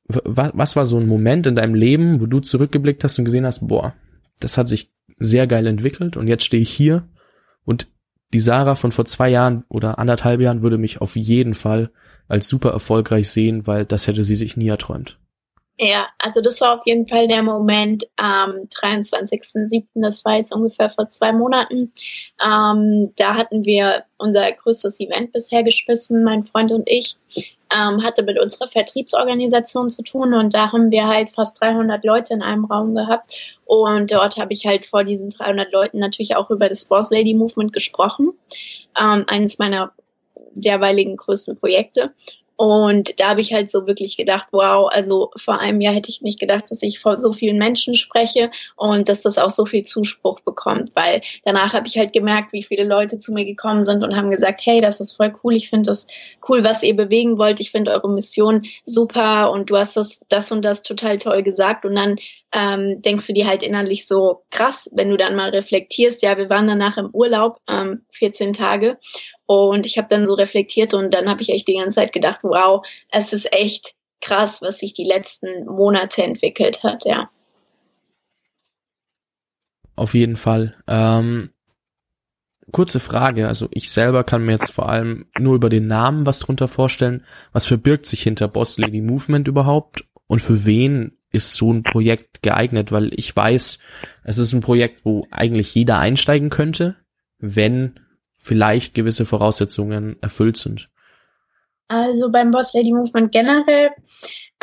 was 0.07 0.77
war 0.77 0.85
so 0.85 0.99
ein 0.99 1.07
Moment 1.07 1.47
in 1.47 1.57
deinem 1.57 1.75
Leben, 1.75 2.21
wo 2.21 2.27
du 2.27 2.41
zurückgeblickt 2.41 3.03
hast 3.05 3.19
und 3.19 3.25
gesehen 3.25 3.47
hast, 3.47 3.67
boah, 3.69 3.95
das 4.41 4.59
hat 4.59 4.69
sich 4.69 4.93
sehr 5.19 5.47
geil 5.47 5.67
entwickelt 5.67 6.17
und 6.17 6.29
jetzt 6.29 6.45
stehe 6.45 6.63
ich 6.63 6.71
hier 6.71 7.09
und 7.65 7.89
die 8.33 8.41
Sarah 8.41 8.75
von 8.75 8.93
vor 8.93 9.05
zwei 9.05 9.29
Jahren 9.29 9.65
oder 9.69 9.99
anderthalb 9.99 10.41
Jahren 10.41 10.63
würde 10.63 10.79
mich 10.79 11.01
auf 11.01 11.15
jeden 11.15 11.55
Fall 11.55 11.91
als 12.27 12.49
super 12.49 12.71
erfolgreich 12.71 13.31
sehen, 13.31 13.67
weil 13.67 13.85
das 13.85 14.07
hätte 14.09 14.23
sie 14.23 14.35
sich 14.35 14.57
nie 14.57 14.69
erträumt. 14.69 15.19
Ja, 15.79 16.07
also 16.19 16.41
das 16.41 16.61
war 16.61 16.79
auf 16.79 16.87
jeden 16.87 17.09
Fall 17.09 17.27
der 17.27 17.43
Moment 17.43 18.05
am 18.17 18.51
ähm, 18.53 18.69
23.07., 18.69 19.87
das 19.95 20.25
war 20.25 20.37
jetzt 20.37 20.53
ungefähr 20.53 20.91
vor 20.91 21.11
zwei 21.11 21.33
Monaten. 21.33 21.93
Ähm, 22.45 23.13
da 23.17 23.35
hatten 23.35 23.65
wir 23.65 24.05
unser 24.17 24.53
größtes 24.53 25.01
Event 25.01 25.33
bisher 25.33 25.65
geschmissen, 25.65 26.23
mein 26.23 26.45
Freund 26.45 26.71
und 26.71 26.89
ich 26.89 27.17
ähm, 27.75 28.03
hatte 28.03 28.23
mit 28.23 28.39
unserer 28.39 28.69
Vertriebsorganisation 28.69 29.91
zu 29.91 30.03
tun 30.03 30.35
und 30.35 30.55
da 30.55 30.73
haben 30.73 30.91
wir 30.91 31.07
halt 31.07 31.31
fast 31.31 31.61
300 31.61 32.05
Leute 32.05 32.35
in 32.35 32.43
einem 32.43 32.65
Raum 32.65 32.95
gehabt. 32.95 33.41
Und 33.65 34.13
dort 34.13 34.37
habe 34.37 34.53
ich 34.53 34.67
halt 34.67 34.87
vor 34.87 35.05
diesen 35.05 35.31
300 35.31 35.73
Leuten 35.73 35.99
natürlich 35.99 36.37
auch 36.37 36.51
über 36.51 36.69
das 36.69 36.85
Boss 36.85 37.11
Lady 37.11 37.35
Movement 37.35 37.73
gesprochen, 37.73 38.33
ähm, 39.01 39.25
eines 39.27 39.59
meiner 39.59 39.93
derweiligen 40.55 41.17
größten 41.17 41.57
Projekte 41.59 42.13
und 42.57 43.19
da 43.19 43.31
habe 43.31 43.41
ich 43.41 43.53
halt 43.53 43.71
so 43.71 43.87
wirklich 43.87 44.17
gedacht, 44.17 44.49
wow, 44.53 44.89
also 44.91 45.31
vor 45.37 45.59
einem 45.59 45.81
Jahr 45.81 45.95
hätte 45.95 46.11
ich 46.11 46.23
nicht 46.23 46.39
gedacht, 46.39 46.65
dass 46.71 46.83
ich 46.83 47.01
vor 47.01 47.19
so 47.19 47.33
vielen 47.33 47.59
Menschen 47.59 47.97
spreche 47.97 48.51
und 48.77 49.09
dass 49.09 49.23
das 49.23 49.39
auch 49.39 49.51
so 49.51 49.67
viel 49.67 49.83
Zuspruch 49.83 50.41
bekommt, 50.41 50.93
weil 50.95 51.23
danach 51.45 51.73
habe 51.73 51.87
ich 51.89 51.99
halt 51.99 52.13
gemerkt, 52.13 52.53
wie 52.53 52.63
viele 52.63 52.85
Leute 52.85 53.19
zu 53.19 53.33
mir 53.33 53.45
gekommen 53.45 53.83
sind 53.83 54.05
und 54.05 54.17
haben 54.17 54.31
gesagt, 54.31 54.61
hey, 54.65 54.79
das 54.79 55.01
ist 55.01 55.15
voll 55.15 55.35
cool, 55.43 55.55
ich 55.55 55.69
finde 55.69 55.91
das 55.91 56.07
cool, 56.49 56.63
was 56.63 56.83
ihr 56.83 56.95
bewegen 56.95 57.39
wollt, 57.39 57.59
ich 57.61 57.73
finde 57.73 57.91
eure 57.91 58.11
Mission 58.11 58.65
super 58.85 59.51
und 59.51 59.71
du 59.71 59.77
hast 59.77 59.97
das, 59.97 60.21
das 60.29 60.53
und 60.53 60.63
das 60.63 60.83
total 60.83 61.19
toll 61.19 61.43
gesagt. 61.43 61.85
Und 61.85 61.97
dann 61.97 62.17
ähm, 62.55 63.03
denkst 63.03 63.27
du 63.27 63.33
dir 63.33 63.49
halt 63.49 63.63
innerlich 63.63 64.07
so 64.07 64.45
krass, 64.51 64.89
wenn 64.93 65.11
du 65.11 65.17
dann 65.17 65.35
mal 65.35 65.51
reflektierst, 65.51 66.23
ja, 66.23 66.37
wir 66.37 66.49
waren 66.51 66.69
danach 66.69 66.97
im 66.99 67.11
Urlaub, 67.13 67.59
ähm, 67.69 68.03
14 68.13 68.53
Tage 68.53 68.99
und 69.47 69.87
ich 69.87 69.99
habe 69.99 70.09
dann 70.09 70.27
so 70.27 70.35
reflektiert 70.35 70.95
und 70.95 71.13
dann 71.13 71.29
habe 71.29 71.43
ich 71.43 71.51
echt 71.51 71.69
die 71.69 71.75
ganze 71.75 71.97
Zeit 71.97 72.13
gedacht, 72.13 72.41
wow, 72.43 72.85
es 73.11 73.33
ist 73.33 73.53
echt 73.53 73.95
krass, 74.21 74.63
was 74.63 74.79
sich 74.79 74.95
die 74.95 75.05
letzten 75.05 75.67
Monate 75.67 76.23
entwickelt 76.23 76.83
hat, 76.83 77.05
ja. 77.05 77.31
Auf 79.97 80.15
jeden 80.15 80.37
Fall. 80.37 80.75
Ähm, 80.89 81.51
kurze 82.73 83.01
Frage, 83.01 83.49
also 83.49 83.69
ich 83.71 83.93
selber 83.93 84.25
kann 84.25 84.45
mir 84.45 84.53
jetzt 84.53 84.73
vor 84.73 84.89
allem 84.89 85.27
nur 85.39 85.55
über 85.55 85.69
den 85.69 85.87
Namen 85.87 86.27
was 86.27 86.41
drunter 86.41 86.69
vorstellen. 86.69 87.25
Was 87.53 87.67
verbirgt 87.67 88.07
sich 88.07 88.23
hinter 88.23 88.49
Boss 88.49 88.79
Lady 88.79 89.01
Movement 89.01 89.47
überhaupt 89.47 90.05
und 90.27 90.41
für 90.41 90.65
wen 90.65 91.19
ist 91.31 91.55
so 91.55 91.73
ein 91.73 91.83
Projekt 91.83 92.43
geeignet, 92.43 92.93
weil 92.93 93.11
ich 93.15 93.35
weiß, 93.35 93.79
es 94.23 94.39
ist 94.39 94.53
ein 94.53 94.61
Projekt, 94.61 95.05
wo 95.05 95.27
eigentlich 95.31 95.75
jeder 95.75 95.99
einsteigen 95.99 96.49
könnte, 96.49 96.97
wenn 97.39 98.01
vielleicht 98.45 98.93
gewisse 98.93 99.25
Voraussetzungen 99.25 100.17
erfüllt 100.21 100.59
sind. 100.59 100.91
Also 101.89 102.31
beim 102.31 102.51
Boss 102.51 102.75
Lady 102.75 102.93
Movement 102.93 103.33
generell 103.33 103.91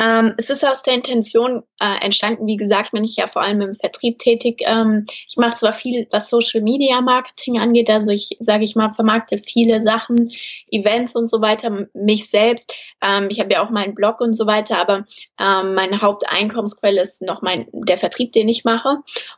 ähm, 0.01 0.33
es 0.37 0.49
ist 0.49 0.65
aus 0.65 0.81
der 0.81 0.95
Intention 0.95 1.61
äh, 1.79 2.03
entstanden, 2.03 2.47
wie 2.47 2.57
gesagt, 2.57 2.91
bin 2.91 3.03
ich 3.03 3.17
ja 3.17 3.27
vor 3.27 3.43
allem 3.43 3.61
im 3.61 3.75
Vertrieb 3.75 4.17
tätig. 4.17 4.63
Ähm, 4.65 5.05
ich 5.27 5.37
mache 5.37 5.53
zwar 5.53 5.73
viel, 5.73 6.07
was 6.09 6.27
Social 6.27 6.61
Media 6.61 7.01
Marketing 7.01 7.59
angeht, 7.59 7.87
also 7.87 8.09
ich 8.09 8.35
sage 8.39 8.63
ich 8.63 8.75
mal, 8.75 8.95
vermarkte 8.95 9.39
viele 9.45 9.79
Sachen, 9.79 10.31
Events 10.71 11.15
und 11.15 11.29
so 11.29 11.39
weiter, 11.39 11.87
mich 11.93 12.29
selbst. 12.29 12.73
Ähm, 13.03 13.27
ich 13.29 13.39
habe 13.39 13.53
ja 13.53 13.63
auch 13.63 13.69
meinen 13.69 13.93
Blog 13.93 14.21
und 14.21 14.33
so 14.33 14.47
weiter, 14.47 14.79
aber 14.79 15.05
ähm, 15.39 15.75
meine 15.75 16.01
Haupteinkommensquelle 16.01 16.99
ist 16.99 17.21
noch 17.21 17.43
mein 17.43 17.67
der 17.71 17.99
Vertrieb, 17.99 18.31
den 18.31 18.49
ich 18.49 18.63
mache. 18.63 18.97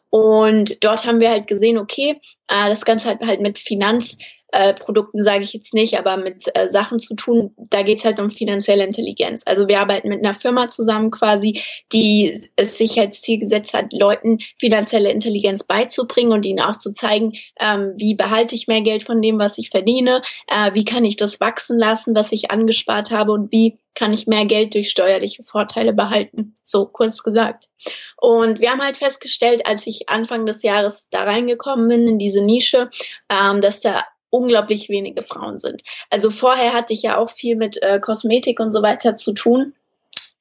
Und 0.10 0.82
dort 0.84 1.06
haben 1.06 1.20
wir 1.20 1.30
halt 1.30 1.48
gesehen, 1.48 1.78
okay, 1.78 2.22
äh, 2.48 2.70
das 2.70 2.86
Ganze 2.86 3.10
halt 3.10 3.20
halt 3.28 3.42
mit 3.42 3.60
Finanz 3.60 4.18
äh, 4.54 4.76
Produkten 4.76 5.22
sage 5.22 5.44
ich 5.44 5.52
jetzt 5.54 5.74
nicht, 5.74 5.98
aber 5.98 6.18
mit 6.18 6.46
äh, 6.56 6.70
Sachen 6.70 7.00
zu 7.00 7.16
tun, 7.16 7.56
da 7.58 7.82
geht's 7.82 8.06
halt 8.06 8.20
um 8.20 8.30
finanzielle 8.30 8.86
Intelligenz. 8.86 9.44
Also 9.48 9.68
wir 9.68 9.80
arbeiten 9.80 10.10
mit 10.10 10.24
einer 10.24 10.36
Firma 10.36 10.70
zusammen 10.70 11.10
quasi, 11.10 11.60
die 11.92 12.40
es 12.56 12.78
sich 12.78 13.00
als 13.00 13.22
Ziel 13.22 13.40
gesetzt 13.40 13.74
hat, 13.74 13.92
Leuten 13.92 14.38
finanzielle 14.60 15.12
Intelligenz 15.12 15.64
beizubringen 15.64 16.34
und 16.34 16.46
ihnen 16.46 16.60
auch 16.60 16.78
zu 16.78 16.94
zeigen, 16.94 17.34
ähm, 17.60 17.94
wie 17.98 18.14
behalte 18.14 18.54
ich 18.54 18.68
mehr 18.68 18.82
Geld 18.82 19.04
von 19.04 19.24
dem, 19.24 19.40
was 19.40 19.58
ich 19.58 19.72
verdiene, 19.72 20.22
äh, 20.48 20.74
wie 20.76 20.86
kann 20.86 21.04
ich 21.04 21.16
das 21.16 21.40
wachsen 21.40 21.80
lassen, 21.80 22.14
was 22.14 22.32
ich 22.32 22.52
angespart 22.52 23.10
habe 23.10 23.32
und 23.32 23.52
wie 23.52 23.80
kann 23.96 24.14
ich 24.14 24.28
mehr 24.28 24.46
Geld 24.46 24.74
durch 24.74 24.90
steuerliche 24.90 25.44
Vorteile 25.44 25.94
behalten. 25.94 26.56
So 26.64 26.86
kurz 26.86 27.24
gesagt. 27.24 27.70
Und 28.18 28.60
wir 28.60 28.72
haben 28.72 28.82
halt 28.82 28.98
festgestellt, 28.98 29.66
als 29.68 29.86
ich 29.88 30.10
Anfang 30.10 30.46
des 30.46 30.64
Jahres 30.64 31.10
da 31.10 31.24
reingekommen 31.24 31.88
bin 31.88 32.08
in 32.08 32.20
diese 32.20 32.42
Nische, 32.42 32.90
ähm, 33.30 33.62
dass 33.62 33.82
da 33.82 34.04
unglaublich 34.34 34.90
wenige 34.90 35.22
Frauen 35.22 35.60
sind. 35.60 35.84
Also 36.10 36.32
vorher 36.32 36.74
hatte 36.74 36.94
ich 36.94 37.04
ja 37.04 37.18
auch 37.18 37.30
viel 37.30 37.56
mit 37.56 37.82
äh, 37.82 38.00
Kosmetik 38.00 38.60
und 38.60 38.72
so 38.72 38.82
weiter 38.82 39.16
zu 39.16 39.34
tun. 39.34 39.74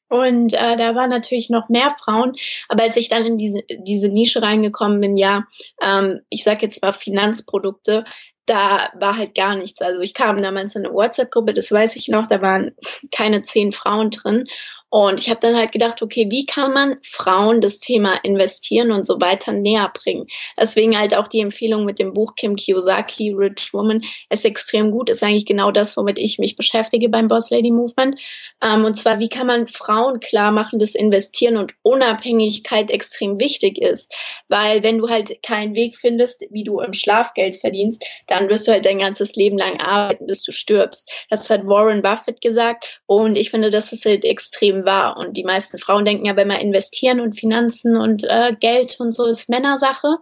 Und 0.09 0.55
äh, 0.55 0.77
da 0.77 0.95
waren 0.95 1.11
natürlich 1.11 1.51
noch 1.51 1.69
mehr 1.69 1.95
Frauen. 2.03 2.35
Aber 2.69 2.85
als 2.85 2.97
ich 2.97 3.09
dann 3.09 3.25
in 3.25 3.39
diese, 3.39 3.63
diese 3.69 4.09
Nische 4.09 4.43
reingekommen 4.43 5.01
bin, 5.01 5.17
ja, 5.17 5.45
ähm, 5.83 6.21
ich 6.31 6.43
sage 6.43 6.61
jetzt 6.63 6.83
mal 6.83 6.93
Finanzprodukte, 6.93 8.05
da 8.47 8.91
war 8.95 9.17
halt 9.17 9.35
gar 9.35 9.57
nichts. 9.57 9.81
Also 9.83 10.01
ich 10.01 10.15
kam 10.15 10.43
damals 10.43 10.75
in 10.75 10.85
eine 10.85 10.95
WhatsApp-Gruppe, 10.95 11.55
das 11.55 11.71
weiß 11.71 11.97
ich 11.97 12.09
noch, 12.09 12.27
da 12.27 12.43
waren 12.43 12.75
keine 13.15 13.45
zehn 13.45 13.73
Frauen 13.73 14.11
drin. 14.11 14.45
Und 14.93 15.21
ich 15.21 15.31
habe 15.31 15.41
dann 15.41 15.57
halt 15.57 15.73
gedacht, 15.73 16.03
okay, 16.03 16.27
wie 16.29 16.45
kann 16.45 16.75
man 16.75 16.99
Frauen 17.03 17.63
das 17.63 17.81
Thema 17.81 18.17
investieren 18.23 18.93
und 18.93 19.07
so 19.07 19.23
weiter 19.23 19.51
näher 19.51 19.91
bringen? 19.95 20.27
Deswegen 20.61 20.99
halt 20.99 21.17
auch 21.17 21.29
die 21.29 21.41
Empfehlung 21.41 21.87
mit 21.87 21.99
dem 21.99 22.13
Buch 22.13 22.35
Kim 22.35 22.57
Kiyosaki, 22.57 23.33
Rich 23.33 23.73
Woman, 23.73 24.03
ist 24.29 24.45
extrem 24.45 24.91
gut, 24.91 25.09
ist 25.09 25.23
eigentlich 25.23 25.47
genau 25.47 25.71
das, 25.71 25.97
womit 25.97 26.19
ich 26.19 26.39
mich 26.39 26.57
beschäftige 26.57 27.09
beim 27.09 27.29
Boss 27.29 27.49
Lady 27.49 27.71
Movement. 27.71 28.21
Ähm, 28.63 28.85
und 28.85 28.99
zwar, 28.99 29.19
wie 29.19 29.31
kann 29.31 29.47
man 29.47 29.67
Frauen 29.67 30.21
klar 30.21 30.53
machen, 30.53 30.79
dass 30.79 30.95
Investieren 30.95 31.57
und 31.57 31.73
Unabhängigkeit 31.81 32.91
extrem 32.91 33.41
wichtig 33.41 33.79
ist? 33.79 34.15
Weil 34.49 34.83
wenn 34.83 34.99
du 34.99 35.09
halt 35.09 35.43
keinen 35.43 35.75
Weg 35.75 35.97
findest, 35.97 36.45
wie 36.51 36.65
du 36.65 36.81
im 36.81 36.93
Schlafgeld 36.93 37.57
verdienst, 37.57 38.05
dann 38.27 38.51
wirst 38.51 38.69
du 38.69 38.73
halt 38.73 38.85
dein 38.85 38.99
ganzes 38.99 39.37
Leben 39.37 39.57
lang 39.57 39.81
arbeiten, 39.81 40.27
bis 40.27 40.43
du 40.43 40.53
stirbst. 40.53 41.11
Das 41.31 41.49
hat 41.49 41.67
Warren 41.67 42.03
Buffett 42.03 42.43
gesagt 42.43 43.01
und 43.07 43.37
ich 43.37 43.51
finde, 43.51 43.71
das 43.71 43.91
ist 43.93 44.05
halt 44.05 44.27
extrem 44.27 44.82
war. 44.85 45.17
Und 45.17 45.37
die 45.37 45.45
meisten 45.45 45.79
Frauen 45.79 46.05
denken 46.05 46.27
ja, 46.27 46.37
wenn 46.37 46.49
man 46.49 46.61
investieren 46.61 47.21
und 47.21 47.39
Finanzen 47.39 47.97
und 47.97 48.25
äh, 48.25 48.55
Geld 48.59 48.99
und 49.01 49.13
so 49.13 49.25
ist 49.27 49.49
Männersache. 49.49 50.19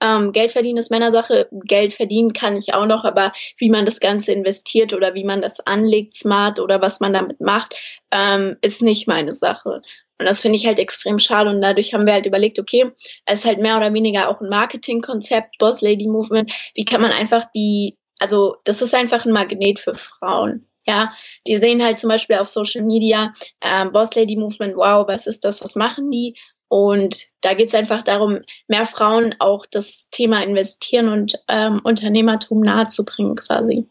Ähm, 0.00 0.32
Geld 0.32 0.52
verdienen 0.52 0.78
ist 0.78 0.90
Männersache. 0.90 1.48
Geld 1.50 1.92
verdienen 1.92 2.32
kann 2.32 2.56
ich 2.56 2.74
auch 2.74 2.86
noch, 2.86 3.04
aber 3.04 3.32
wie 3.56 3.70
man 3.70 3.84
das 3.84 4.00
Ganze 4.00 4.32
investiert 4.32 4.92
oder 4.94 5.14
wie 5.14 5.24
man 5.24 5.42
das 5.42 5.60
anlegt, 5.60 6.14
smart 6.14 6.60
oder 6.60 6.80
was 6.80 7.00
man 7.00 7.12
damit 7.12 7.40
macht, 7.40 7.74
ähm, 8.12 8.56
ist 8.62 8.82
nicht 8.82 9.08
meine 9.08 9.32
Sache. 9.32 9.82
Und 10.20 10.26
das 10.26 10.40
finde 10.40 10.56
ich 10.56 10.66
halt 10.66 10.78
extrem 10.78 11.18
schade. 11.18 11.50
Und 11.50 11.62
dadurch 11.62 11.94
haben 11.94 12.06
wir 12.06 12.12
halt 12.12 12.26
überlegt, 12.26 12.58
okay, 12.58 12.90
es 13.24 13.40
ist 13.40 13.44
halt 13.44 13.60
mehr 13.60 13.76
oder 13.76 13.92
weniger 13.94 14.28
auch 14.28 14.40
ein 14.40 14.48
Marketingkonzept, 14.48 15.58
Boss 15.58 15.80
Lady 15.80 16.06
Movement. 16.06 16.52
Wie 16.74 16.84
kann 16.84 17.00
man 17.00 17.12
einfach 17.12 17.44
die, 17.54 17.96
also 18.18 18.56
das 18.64 18.82
ist 18.82 18.94
einfach 18.94 19.24
ein 19.24 19.32
Magnet 19.32 19.78
für 19.78 19.94
Frauen. 19.94 20.66
Ja, 20.88 21.12
die 21.46 21.58
sehen 21.58 21.84
halt 21.84 21.98
zum 21.98 22.08
Beispiel 22.08 22.36
auf 22.36 22.48
Social 22.48 22.82
Media 22.82 23.34
ähm, 23.60 23.92
Boss 23.92 24.14
Lady 24.14 24.36
Movement, 24.36 24.74
wow, 24.74 25.06
was 25.06 25.26
ist 25.26 25.44
das, 25.44 25.62
was 25.62 25.74
machen 25.76 26.10
die? 26.10 26.34
Und 26.68 27.26
da 27.42 27.52
geht 27.52 27.68
es 27.68 27.74
einfach 27.74 28.00
darum, 28.00 28.38
mehr 28.68 28.86
Frauen 28.86 29.34
auch 29.38 29.66
das 29.66 30.08
Thema 30.10 30.42
Investieren 30.42 31.08
und 31.08 31.34
ähm, 31.46 31.82
Unternehmertum 31.84 32.60
nahezubringen 32.60 33.36
quasi. 33.36 33.86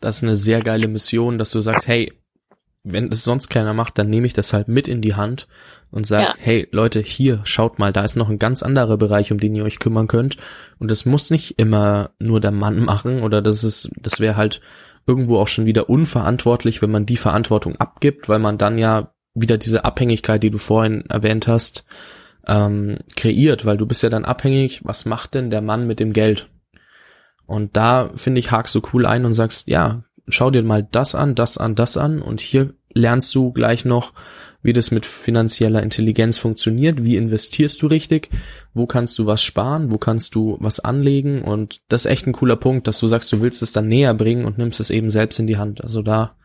Das 0.00 0.18
ist 0.18 0.22
eine 0.22 0.36
sehr 0.36 0.60
geile 0.60 0.86
Mission, 0.86 1.36
dass 1.36 1.50
du 1.50 1.60
sagst, 1.60 1.88
hey, 1.88 2.12
wenn 2.84 3.10
es 3.10 3.24
sonst 3.24 3.48
keiner 3.48 3.74
macht, 3.74 3.98
dann 3.98 4.08
nehme 4.08 4.26
ich 4.26 4.32
das 4.32 4.52
halt 4.52 4.68
mit 4.68 4.86
in 4.86 5.00
die 5.00 5.16
Hand 5.16 5.48
und 5.90 6.06
sag, 6.06 6.22
ja. 6.22 6.34
hey 6.38 6.68
Leute, 6.70 7.00
hier, 7.00 7.40
schaut 7.42 7.80
mal, 7.80 7.92
da 7.92 8.04
ist 8.04 8.16
noch 8.16 8.28
ein 8.28 8.38
ganz 8.38 8.62
anderer 8.62 8.96
Bereich, 8.96 9.32
um 9.32 9.38
den 9.38 9.54
ihr 9.56 9.64
euch 9.64 9.80
kümmern 9.80 10.06
könnt. 10.06 10.36
Und 10.78 10.92
es 10.92 11.04
muss 11.04 11.30
nicht 11.30 11.58
immer 11.58 12.10
nur 12.20 12.40
der 12.40 12.52
Mann 12.52 12.78
machen 12.84 13.22
oder 13.22 13.42
das 13.42 13.64
ist, 13.64 13.90
das 13.96 14.20
wäre 14.20 14.36
halt 14.36 14.60
irgendwo 15.08 15.38
auch 15.38 15.48
schon 15.48 15.64
wieder 15.66 15.88
unverantwortlich, 15.88 16.82
wenn 16.82 16.90
man 16.90 17.06
die 17.06 17.16
Verantwortung 17.16 17.76
abgibt, 17.76 18.28
weil 18.28 18.38
man 18.38 18.58
dann 18.58 18.78
ja 18.78 19.14
wieder 19.34 19.56
diese 19.56 19.84
Abhängigkeit, 19.84 20.42
die 20.42 20.50
du 20.50 20.58
vorhin 20.58 21.04
erwähnt 21.08 21.48
hast, 21.48 21.86
ähm, 22.46 22.98
kreiert, 23.16 23.64
weil 23.64 23.78
du 23.78 23.86
bist 23.86 24.02
ja 24.02 24.10
dann 24.10 24.24
abhängig, 24.24 24.84
was 24.84 25.06
macht 25.06 25.34
denn 25.34 25.50
der 25.50 25.62
Mann 25.62 25.86
mit 25.86 25.98
dem 25.98 26.12
Geld? 26.12 26.50
Und 27.46 27.76
da 27.76 28.10
finde 28.14 28.40
ich, 28.40 28.50
hakst 28.50 28.74
du 28.74 28.82
cool 28.92 29.06
ein 29.06 29.24
und 29.24 29.32
sagst, 29.32 29.68
ja, 29.68 30.04
schau 30.28 30.50
dir 30.50 30.62
mal 30.62 30.82
das 30.82 31.14
an, 31.14 31.34
das 31.34 31.56
an, 31.56 31.74
das 31.74 31.96
an 31.96 32.20
und 32.20 32.40
hier 32.40 32.74
lernst 32.92 33.34
du 33.34 33.52
gleich 33.52 33.86
noch, 33.86 34.12
wie 34.68 34.74
das 34.74 34.90
mit 34.90 35.06
finanzieller 35.06 35.82
Intelligenz 35.82 36.36
funktioniert, 36.36 37.02
wie 37.02 37.16
investierst 37.16 37.80
du 37.80 37.86
richtig, 37.86 38.28
wo 38.74 38.86
kannst 38.86 39.18
du 39.18 39.24
was 39.24 39.42
sparen, 39.42 39.90
wo 39.90 39.96
kannst 39.96 40.34
du 40.34 40.58
was 40.60 40.78
anlegen 40.78 41.40
und 41.40 41.80
das 41.88 42.04
ist 42.04 42.10
echt 42.10 42.26
ein 42.26 42.34
cooler 42.34 42.56
Punkt, 42.56 42.86
dass 42.86 43.00
du 43.00 43.06
sagst, 43.06 43.32
du 43.32 43.40
willst 43.40 43.62
es 43.62 43.72
dann 43.72 43.88
näher 43.88 44.12
bringen 44.12 44.44
und 44.44 44.58
nimmst 44.58 44.78
es 44.78 44.90
eben 44.90 45.08
selbst 45.08 45.38
in 45.38 45.46
die 45.46 45.56
Hand. 45.56 45.82
Also 45.82 46.02
da 46.02 46.36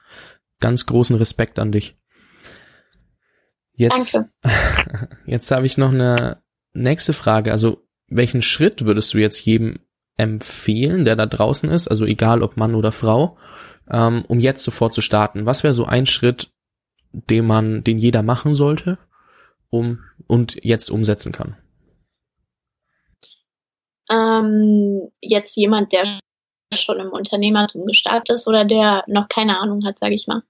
ganz 0.62 0.86
großen 0.86 1.18
Respekt 1.18 1.60
an 1.60 1.74
dich. 1.74 1.98
Jetzt, 3.74 4.14
Danke. 4.14 4.30
jetzt 5.26 5.52
habe 5.52 5.66
ich 5.66 5.78
noch 5.78 5.92
eine 5.92 6.42
nächste 6.72 7.12
Frage. 7.12 7.52
Also 7.52 7.86
welchen 8.08 8.42
Schritt 8.42 8.86
würdest 8.86 9.14
du 9.14 9.18
jetzt 9.18 9.44
jedem 9.46 9.80
empfehlen, 10.16 11.04
der 11.04 11.18
da 11.18 11.26
draußen 11.26 11.70
ist, 11.70 11.90
also 11.90 12.06
egal 12.06 12.42
ob 12.42 12.56
Mann 12.56 12.74
oder 12.74 12.94
Frau, 12.94 13.38
ähm, 13.92 14.24
um 14.30 14.40
jetzt 14.40 14.64
sofort 14.64 14.94
zu 14.94 15.02
starten? 15.02 15.46
Was 15.46 15.64
wäre 15.64 15.74
so 15.74 15.84
ein 15.84 16.06
Schritt, 16.06 16.53
den 17.14 17.46
man, 17.46 17.84
den 17.84 17.98
jeder 17.98 18.24
machen 18.24 18.54
sollte, 18.54 18.98
um 19.70 20.00
und 20.28 20.58
jetzt 20.64 20.90
umsetzen 20.90 21.32
kann? 21.32 21.56
Ähm, 24.12 25.10
jetzt 25.22 25.56
jemand, 25.56 25.94
der 25.94 26.04
schon 26.76 27.00
im 27.00 27.10
Unternehmertum 27.10 27.86
gestartet 27.86 28.36
ist 28.36 28.48
oder 28.48 28.66
der 28.66 29.04
noch 29.08 29.30
keine 29.30 29.60
Ahnung 29.60 29.86
hat, 29.86 30.00
sage 30.00 30.16
ich 30.16 30.28
mal, 30.28 30.44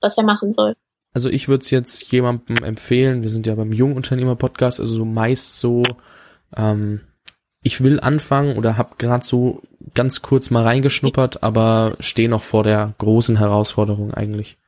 was 0.00 0.16
er 0.18 0.24
machen 0.24 0.52
soll. 0.52 0.74
Also 1.14 1.30
ich 1.30 1.48
würde 1.48 1.62
es 1.62 1.70
jetzt 1.70 2.12
jemandem 2.12 2.62
empfehlen, 2.62 3.22
wir 3.22 3.30
sind 3.30 3.46
ja 3.46 3.54
beim 3.54 3.72
Jungunternehmer-Podcast, 3.72 4.80
also 4.80 4.94
so 4.94 5.04
meist 5.04 5.58
so, 5.58 5.84
ähm, 6.56 7.00
ich 7.62 7.82
will 7.82 8.00
anfangen 8.00 8.56
oder 8.56 8.76
habe 8.76 8.96
gerade 8.98 9.24
so 9.24 9.62
ganz 9.94 10.22
kurz 10.22 10.50
mal 10.50 10.62
reingeschnuppert, 10.64 11.42
aber 11.42 11.96
stehe 12.00 12.28
noch 12.28 12.42
vor 12.42 12.62
der 12.62 12.94
großen 12.98 13.36
Herausforderung 13.36 14.14
eigentlich. 14.14 14.58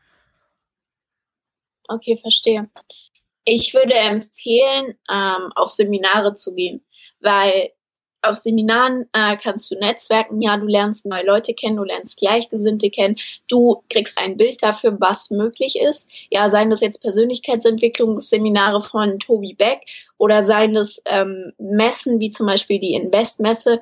Okay, 1.90 2.16
verstehe. 2.16 2.70
Ich 3.44 3.74
würde 3.74 3.94
empfehlen, 3.94 4.96
ähm, 5.11 5.50
auf 5.57 5.70
Seminare 5.70 6.35
zu 6.35 6.55
gehen, 6.55 6.85
weil 7.18 7.70
auf 8.22 8.37
Seminaren 8.37 9.09
äh, 9.12 9.37
kannst 9.42 9.70
du 9.70 9.76
netzwerken, 9.76 10.40
ja, 10.40 10.57
du 10.57 10.66
lernst 10.66 11.07
neue 11.07 11.24
Leute 11.24 11.53
kennen, 11.55 11.79
du 11.79 11.83
lernst 11.83 12.18
Gleichgesinnte 12.18 12.90
kennen, 12.90 13.16
du 13.48 13.83
kriegst 13.88 14.20
ein 14.22 14.37
Bild 14.37 14.62
dafür, 14.62 15.00
was 15.00 15.31
möglich 15.31 15.81
ist. 15.81 16.09
Ja, 16.31 16.48
seien 16.48 16.70
das 16.70 16.81
jetzt 16.81 17.03
Persönlichkeitsentwicklungsseminare 17.03 18.83
von 18.83 19.18
Tobi 19.18 19.55
Beck 19.55 19.81
oder 20.16 20.44
seien 20.44 20.74
das 20.74 21.03
ähm, 21.07 21.53
Messen 21.59 22.20
wie 22.20 22.29
zum 22.29 22.46
Beispiel 22.46 22.79
die 22.79 22.94
Investmesse, 22.94 23.81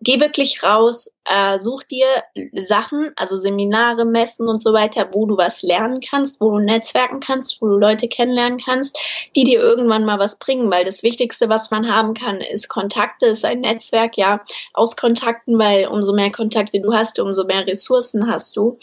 geh 0.00 0.20
wirklich 0.20 0.62
raus, 0.62 1.10
äh, 1.24 1.58
such 1.58 1.84
dir 1.84 2.06
Sachen, 2.54 3.12
also 3.16 3.36
Seminare, 3.36 4.04
Messen 4.04 4.48
und 4.48 4.62
so 4.62 4.72
weiter, 4.72 5.08
wo 5.12 5.26
du 5.26 5.36
was 5.36 5.62
lernen 5.62 6.00
kannst, 6.00 6.40
wo 6.40 6.50
du 6.50 6.58
netzwerken 6.58 7.20
kannst, 7.20 7.60
wo 7.60 7.66
du 7.66 7.78
Leute 7.78 8.08
kennenlernen 8.08 8.60
kannst, 8.64 8.98
die 9.34 9.44
dir 9.44 9.60
irgendwann 9.60 10.04
mal 10.04 10.18
was 10.18 10.38
bringen, 10.38 10.70
weil 10.70 10.84
das 10.84 11.02
Wichtigste, 11.02 11.48
was 11.48 11.70
man 11.70 11.92
haben 11.92 12.14
kann, 12.14 12.40
ist 12.40 12.68
Kontakte, 12.68 13.26
ist 13.26 13.44
ein 13.44 13.60
Netzwerk, 13.60 14.16
ja, 14.16 14.44
aus 14.72 14.96
Kontakten, 14.96 15.58
weil 15.58 15.88
umso 15.88 16.14
mehr 16.14 16.30
Kontakte 16.30 16.80
du 16.80 16.92
hast, 16.92 17.18
umso 17.18 17.44
mehr 17.44 17.66
Ressourcen 17.66 18.30
hast 18.30 18.56
du. 18.56 18.78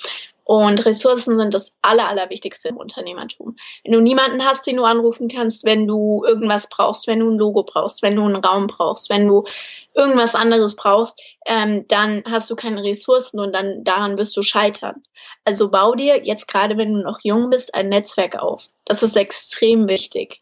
Und 0.46 0.86
Ressourcen 0.86 1.40
sind 1.40 1.54
das 1.54 1.76
Aller, 1.82 2.08
Allerwichtigste 2.08 2.70
im 2.70 2.78
Unternehmertum. 2.78 3.56
Wenn 3.84 3.94
du 3.94 4.02
niemanden 4.02 4.44
hast, 4.44 4.68
den 4.68 4.78
du 4.78 4.84
anrufen 4.84 5.30
kannst, 5.30 5.64
wenn 5.64 5.88
du 5.88 6.24
irgendwas 6.26 6.68
brauchst, 6.70 7.08
wenn 7.08 7.20
du 7.20 7.30
ein 7.30 7.38
Logo 7.38 7.64
brauchst, 7.64 8.02
wenn 8.02 8.16
du 8.16 8.24
einen 8.24 8.44
Raum 8.44 8.68
brauchst, 8.68 9.10
wenn 9.10 9.28
du 9.28 9.46
irgendwas 9.94 10.36
anderes 10.36 10.76
brauchst, 10.76 11.22
ähm, 11.46 11.86
dann 11.88 12.24
hast 12.30 12.50
du 12.50 12.56
keine 12.56 12.84
Ressourcen 12.84 13.40
und 13.40 13.54
dann 13.54 13.84
daran 13.84 14.18
wirst 14.18 14.36
du 14.36 14.42
scheitern. 14.42 15.04
Also 15.46 15.70
bau 15.72 15.96
dir 15.96 16.26
jetzt 16.26 16.48
gerade, 16.48 16.78
wenn 16.78 16.94
du 16.94 17.02
noch 17.02 17.20
jung 17.24 17.50
bist, 17.50 17.74
ein 17.74 17.90
Netzwerk 17.90 18.36
auf. 18.36 18.70
Das 18.86 19.04
ist 19.04 19.16
extrem 19.16 19.88
wichtig. 19.88 20.42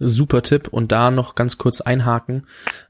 Super 0.00 0.42
Tipp 0.42 0.68
und 0.68 0.92
da 0.92 1.10
noch 1.10 1.34
ganz 1.34 1.58
kurz 1.58 1.82
einhaken. 1.82 2.46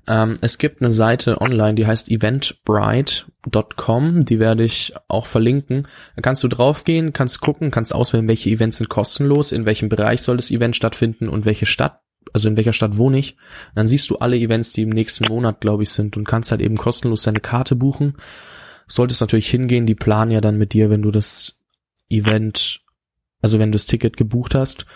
Ähm, 0.07 0.37
es 0.41 0.59
gibt 0.59 0.81
eine 0.81 0.93
Seite 0.93 1.41
online, 1.41 1.75
die 1.75 1.85
heißt 1.87 2.09
eventbrite.com, 2.09 4.25
die 4.25 4.39
werde 4.39 4.63
ich 4.63 4.95
auch 5.09 5.27
verlinken. 5.27 5.89
Da 6.15 6.23
kannst 6.23 6.45
du 6.45 6.49
draufgehen, 6.49 7.13
kannst 7.13 7.41
gucken, 7.41 7.73
kannst 7.73 7.93
auswählen, 7.93 8.29
welche 8.29 8.51
Events 8.51 8.77
sind 8.77 8.89
kostenlos, 8.89 9.51
in 9.51 9.67
welchem 9.67 9.89
Bereich 9.89 10.23
soll 10.23 10.37
das 10.37 10.53
Event 10.53 10.77
stattfinden 10.77 11.29
und 11.29 11.45
welche 11.45 11.67
Stadt, 11.67 12.01
also 12.33 12.49
in 12.49 12.57
welcher 12.57 12.73
Stadt 12.73 12.97
wohne 12.97 13.19
ich. 13.19 13.37
dann 13.75 13.89
siehst 13.89 14.09
du 14.09 14.19
alle 14.19 14.37
Events, 14.37 14.73
die 14.73 14.83
im 14.83 14.91
nächsten 14.91 15.27
Monat, 15.27 15.61
glaube 15.61 15.83
ich, 15.83 15.91
sind 15.91 16.17
und 16.17 16.29
kannst 16.29 16.53
halt 16.53 16.61
eben 16.61 16.77
kostenlos 16.77 17.25
deine 17.25 17.41
Karte 17.41 17.75
buchen. 17.75 18.19
Solltest 18.87 19.21
natürlich 19.21 19.51
hingehen, 19.51 19.87
die 19.87 19.97
planen 19.97 20.31
ja 20.31 20.41
dann 20.41 20.59
mit 20.59 20.73
dir, 20.73 20.91
wenn 20.91 21.03
du 21.03 21.11
das 21.11 21.59
Event, 22.09 22.83
also 23.43 23.59
wenn 23.59 23.73
du 23.73 23.77
das 23.77 23.87
Ticket 23.87 24.17
gebucht 24.17 24.55
hast. 24.55 24.87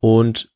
Und 0.00 0.51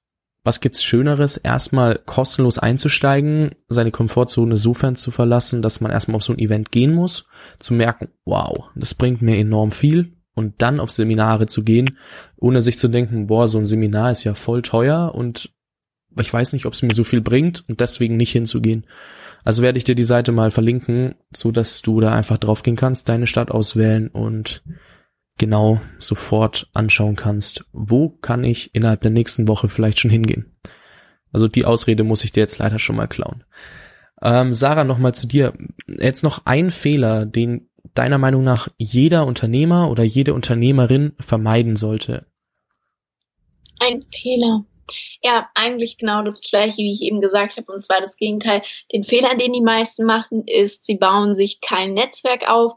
was 0.47 0.61
gibt's 0.61 0.85
Schöneres, 0.85 1.37
erstmal 1.37 1.99
kostenlos 2.07 2.59
einzusteigen, 2.59 3.51
seine 3.69 3.91
Komfortzone 3.91 4.57
sofern 4.57 4.95
zu 4.95 5.11
verlassen, 5.11 5.61
dass 5.61 5.81
man 5.81 5.91
erstmal 5.91 6.15
auf 6.15 6.23
so 6.23 6.33
ein 6.33 6.39
Event 6.39 6.71
gehen 6.71 6.95
muss, 6.95 7.27
zu 7.59 7.75
merken, 7.75 8.09
wow, 8.25 8.71
das 8.77 8.95
bringt 8.95 9.23
mir 9.23 9.37
enorm 9.39 9.73
viel 9.73 10.13
und 10.35 10.63
dann 10.63 10.79
auf 10.79 10.93
Seminare 10.93 11.47
zu 11.47 11.65
gehen, 11.65 11.99
ohne 12.37 12.63
sich 12.63 12.79
zu 12.79 12.87
denken, 12.87 13.27
boah, 13.27 13.49
so 13.49 13.59
ein 13.59 13.67
Seminar 13.67 14.13
ist 14.13 14.23
ja 14.23 14.35
voll 14.35 14.63
teuer 14.63 15.13
und 15.17 15.51
ich 16.19 16.33
weiß 16.33 16.53
nicht, 16.53 16.65
ob 16.65 16.75
es 16.75 16.83
mir 16.83 16.95
so 16.95 17.03
viel 17.03 17.21
bringt 17.21 17.65
und 17.69 17.81
deswegen 17.81 18.17
nicht 18.17 18.31
hinzugehen. 18.31 18.87
Also 19.45 19.63
werde 19.63 19.79
ich 19.79 19.85
dir 19.85 19.97
die 19.97 20.05
Seite 20.05 20.31
mal 20.31 20.53
verlinken, 20.53 21.17
so 21.35 21.51
dass 21.51 21.83
du 21.83 22.01
da 22.01 22.15
einfach 22.15 22.39
draufgehen 22.39 22.77
kannst, 22.77 23.09
deine 23.09 23.27
Stadt 23.27 23.51
auswählen 23.51 24.09
und 24.09 24.63
genau 25.39 25.81
sofort 25.99 26.69
anschauen 26.73 27.17
kannst, 27.17 27.65
wo 27.73 28.09
kann 28.09 28.45
ich 28.45 28.75
innerhalb 28.75 29.03
der 29.03 29.11
nächsten 29.11 29.49
Woche 29.49 29.69
vielleicht 29.69 29.99
schon 29.99 30.11
hingehen. 30.11 30.57
Also 31.33 31.49
die 31.49 31.65
Ausrede 31.65 32.05
muss 32.05 32.25
ich 32.25 32.33
dir 32.33 32.41
jetzt 32.41 32.59
leider 32.59 32.79
schon 32.79 32.97
mal 32.97 33.09
klauen. 33.09 33.45
Ähm, 34.23 34.55
Sarah, 34.55 34.85
nochmal 34.85 35.15
zu 35.15 35.27
dir. 35.27 35.53
Jetzt 35.87 36.23
noch 36.23 36.47
ein 36.47 36.71
Fehler, 36.71 37.27
den 37.27 37.69
deiner 37.95 38.19
Meinung 38.19 38.45
nach 38.45 38.69
jeder 38.79 39.27
Unternehmer 39.27 39.91
oder 39.91 40.03
jede 40.03 40.35
Unternehmerin 40.35 41.13
vermeiden 41.19 41.77
sollte. 41.77 42.27
Ein 43.81 44.03
Fehler. 44.03 44.65
Ja, 45.23 45.51
eigentlich 45.55 45.99
genau 45.99 46.23
das 46.23 46.41
gleiche, 46.41 46.79
wie 46.79 46.93
ich 46.93 47.03
eben 47.03 47.21
gesagt 47.21 47.57
habe, 47.57 47.73
und 47.73 47.81
zwar 47.81 48.01
das 48.01 48.17
Gegenteil. 48.17 48.63
Den 48.93 49.03
Fehler, 49.03 49.35
den 49.35 49.53
die 49.53 49.63
meisten 49.63 50.05
machen, 50.05 50.45
ist, 50.47 50.85
sie 50.85 50.97
bauen 50.97 51.35
sich 51.35 51.61
kein 51.61 51.95
Netzwerk 51.95 52.49
auf, 52.49 52.75